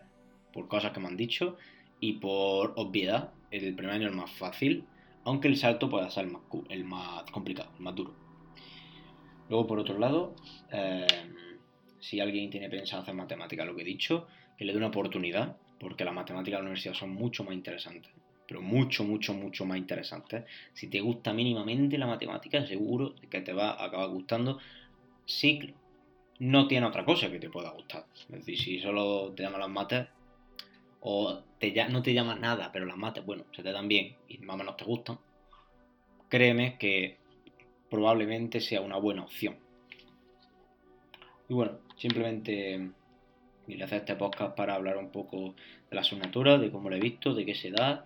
por 0.51 0.67
cosas 0.67 0.91
que 0.91 0.99
me 0.99 1.07
han 1.07 1.17
dicho 1.17 1.57
y 1.99 2.13
por 2.13 2.73
obviedad, 2.75 3.31
el 3.51 3.75
primer 3.75 3.95
año 3.95 4.07
es 4.07 4.11
el 4.11 4.17
más 4.17 4.31
fácil, 4.31 4.85
aunque 5.23 5.47
el 5.47 5.55
salto 5.55 5.89
pueda 5.89 6.09
ser 6.09 6.27
el 6.69 6.83
más, 6.83 7.23
complicado, 7.31 7.71
el 7.77 7.83
más 7.83 7.95
duro. 7.95 8.13
Luego, 9.49 9.67
por 9.67 9.79
otro 9.79 9.99
lado, 9.99 10.35
eh, 10.71 11.05
si 11.99 12.19
alguien 12.19 12.49
tiene 12.49 12.69
pensado 12.69 13.03
hacer 13.03 13.13
matemática, 13.13 13.63
lo 13.65 13.75
que 13.75 13.83
he 13.83 13.85
dicho, 13.85 14.27
que 14.57 14.65
le 14.65 14.71
dé 14.71 14.77
una 14.77 14.87
oportunidad, 14.87 15.55
porque 15.79 16.03
las 16.03 16.13
matemáticas 16.13 16.57
de 16.57 16.63
la 16.63 16.69
universidad 16.69 16.95
son 16.95 17.11
mucho 17.11 17.43
más 17.43 17.53
interesantes, 17.53 18.11
pero 18.47 18.61
mucho, 18.61 19.03
mucho, 19.03 19.33
mucho 19.33 19.65
más 19.65 19.77
interesantes. 19.77 20.43
Si 20.73 20.87
te 20.87 21.01
gusta 21.01 21.33
mínimamente 21.33 21.97
la 21.99 22.07
matemática, 22.07 22.65
seguro 22.65 23.13
que 23.29 23.41
te 23.41 23.53
va 23.53 23.71
a 23.71 23.85
acabar 23.85 24.09
gustando. 24.09 24.59
Sí, 25.25 25.73
no 26.39 26.67
tiene 26.67 26.87
otra 26.87 27.05
cosa 27.05 27.29
que 27.29 27.39
te 27.39 27.49
pueda 27.49 27.71
gustar. 27.71 28.05
Es 28.13 28.45
decir, 28.45 28.57
si 28.57 28.79
solo 28.79 29.31
te 29.31 29.43
llaman 29.43 29.61
las 29.61 29.69
mates, 29.69 30.07
o 31.01 31.41
te, 31.59 31.73
no 31.89 32.01
te 32.01 32.13
llaman 32.13 32.41
nada, 32.41 32.71
pero 32.71 32.85
las 32.85 32.97
mates, 32.97 33.25
bueno, 33.25 33.43
se 33.51 33.63
te 33.63 33.71
dan 33.71 33.87
bien 33.87 34.15
y 34.27 34.37
más 34.39 34.55
o 34.55 34.57
menos 34.57 34.77
te 34.77 34.85
gustan, 34.85 35.19
créeme 36.29 36.77
que 36.77 37.17
probablemente 37.89 38.61
sea 38.61 38.81
una 38.81 38.97
buena 38.97 39.23
opción. 39.23 39.57
Y 41.49 41.53
bueno, 41.53 41.79
simplemente 41.97 42.89
a 43.81 43.85
hacer 43.85 43.99
este 43.99 44.15
podcast 44.15 44.55
para 44.55 44.75
hablar 44.75 44.97
un 44.97 45.09
poco 45.09 45.55
de 45.89 45.95
la 45.95 46.01
asignatura, 46.01 46.57
de 46.57 46.71
cómo 46.71 46.89
lo 46.89 46.95
he 46.95 46.99
visto, 46.99 47.33
de 47.33 47.45
qué 47.45 47.55
se 47.55 47.71
da. 47.71 48.05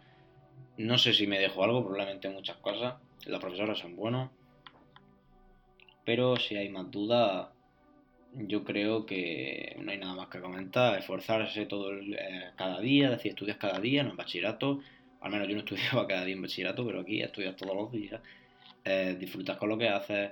No 0.77 0.97
sé 0.97 1.13
si 1.13 1.27
me 1.27 1.39
dejo 1.39 1.63
algo, 1.63 1.83
probablemente 1.83 2.29
muchas 2.29 2.57
cosas. 2.57 2.95
Los 3.25 3.39
profesores 3.39 3.79
son 3.79 3.95
buenos. 3.95 4.29
Pero 6.05 6.37
si 6.37 6.55
hay 6.55 6.69
más 6.69 6.89
dudas, 6.91 7.47
yo 8.33 8.63
creo 8.63 9.05
que 9.05 9.75
no 9.83 9.91
hay 9.91 9.97
nada 9.97 10.15
más 10.15 10.27
que 10.27 10.39
comentar. 10.39 10.97
Esforzarse 10.97 11.65
todo 11.65 11.93
eh, 11.93 12.51
cada 12.55 12.79
día, 12.79 13.09
decir, 13.09 13.31
estudias 13.31 13.57
cada 13.57 13.79
día, 13.79 14.03
no 14.03 14.11
en 14.11 14.17
bachillerato. 14.17 14.81
Al 15.21 15.31
menos 15.31 15.47
yo 15.47 15.55
no 15.55 15.59
estudiaba 15.65 16.07
cada 16.07 16.25
día 16.25 16.35
en 16.35 16.41
bachillerato, 16.41 16.85
pero 16.85 17.01
aquí 17.01 17.21
estudias 17.21 17.55
todos 17.55 17.75
los 17.75 17.91
días 17.91 18.21
eh, 18.89 19.17
disfrutas 19.19 19.57
con 19.57 19.67
lo 19.67 19.77
que 19.77 19.89
haces, 19.89 20.31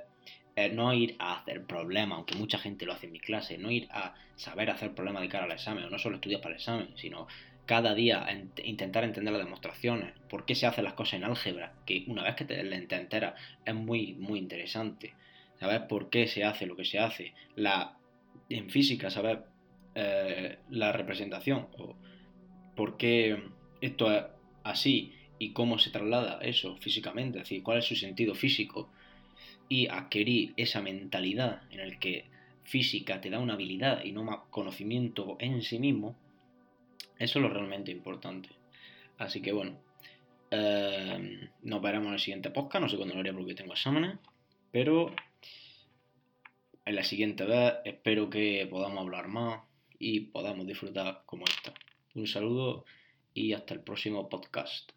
eh, 0.56 0.70
no 0.70 0.94
ir 0.94 1.16
a 1.20 1.40
hacer 1.40 1.66
problemas, 1.66 2.16
aunque 2.16 2.36
mucha 2.36 2.58
gente 2.58 2.86
lo 2.86 2.94
hace 2.94 3.08
en 3.08 3.12
mi 3.12 3.20
clase, 3.20 3.58
no 3.58 3.70
ir 3.70 3.88
a 3.92 4.16
saber 4.38 4.70
hacer 4.70 4.94
problemas 4.94 5.24
de 5.24 5.28
cara 5.28 5.44
al 5.44 5.52
examen, 5.52 5.84
o 5.84 5.90
no 5.90 6.00
solo 6.00 6.16
estudias 6.16 6.40
para 6.40 6.56
el 6.56 6.62
examen, 6.62 6.88
sino 6.96 7.28
cada 7.66 7.94
día 7.94 8.26
intentar 8.64 9.04
entender 9.04 9.34
las 9.34 9.44
demostraciones, 9.44 10.14
por 10.30 10.46
qué 10.46 10.56
se 10.56 10.68
hacen 10.68 10.86
las 10.86 10.94
cosas 10.94 11.16
en 11.16 11.26
álgebra, 11.26 11.74
que 11.86 12.06
una 12.08 12.24
vez 12.24 12.36
que 12.36 12.46
te, 12.46 12.64
la 12.64 12.78
enteras 12.78 13.34
es 13.66 13.76
muy, 13.76 14.14
muy 14.14 14.40
interesante, 14.40 15.14
saber 15.60 15.88
por 15.88 16.10
qué 16.10 16.28
se 16.28 16.44
hace 16.44 16.66
lo 16.66 16.76
que 16.76 16.86
se 16.86 17.00
hace, 17.00 17.34
la, 17.56 17.98
en 18.50 18.70
física 18.70 19.10
saber 19.10 19.44
eh, 19.96 20.58
la 20.70 20.92
representación, 20.92 21.68
o 21.78 21.96
por 22.76 22.98
qué 22.98 23.42
esto 23.82 24.12
es 24.12 24.24
así 24.64 25.14
y 25.40 25.54
cómo 25.54 25.80
se 25.80 25.92
traslada 25.92 26.40
eso 26.42 26.76
físicamente, 26.78 27.40
es 27.40 27.46
decir, 27.46 27.64
cuál 27.64 27.80
es 27.80 27.86
su 27.86 27.96
sentido 27.96 28.36
físico 28.36 28.90
y 29.70 29.88
adquirir 29.88 30.54
esa 30.58 30.82
mentalidad 30.82 31.62
en 31.72 31.80
el 31.80 32.00
que 32.00 32.26
física 32.64 33.22
te 33.22 33.30
da 33.30 33.40
una 33.40 33.54
habilidad 33.54 34.04
y 34.04 34.12
no 34.12 34.24
más 34.24 34.40
conocimiento 34.50 35.38
en 35.40 35.62
sí 35.62 35.80
mismo, 35.80 36.16
eso 37.18 37.40
es 37.40 37.44
lo 37.44 37.50
realmente 37.50 37.92
importante. 37.92 38.50
Así 39.18 39.42
que 39.42 39.54
bueno, 39.54 39.80
eh, 40.52 41.50
nos 41.64 41.82
veremos 41.82 42.08
en 42.08 42.14
el 42.14 42.20
siguiente 42.20 42.50
podcast, 42.50 42.82
no 42.82 42.90
sé 42.90 42.98
cuándo 42.98 43.14
lo 43.14 43.22
haré 43.22 43.34
porque 43.34 43.56
tengo 43.56 43.74
exámenes, 43.74 44.18
pero 44.72 45.16
en 46.86 46.96
la 46.96 47.04
siguiente 47.04 47.44
vez 47.46 47.74
espero 47.84 48.30
que 48.30 48.68
podamos 48.70 49.00
hablar 49.00 49.28
más 49.28 49.62
y 49.98 50.20
podamos 50.22 50.68
disfrutar 50.68 51.24
como 51.26 51.46
esta. 51.46 51.74
Un 52.14 52.28
saludo 52.28 52.86
y 53.34 53.54
hasta 53.54 53.74
el 53.74 53.82
próximo 53.82 54.30
podcast. 54.30 54.92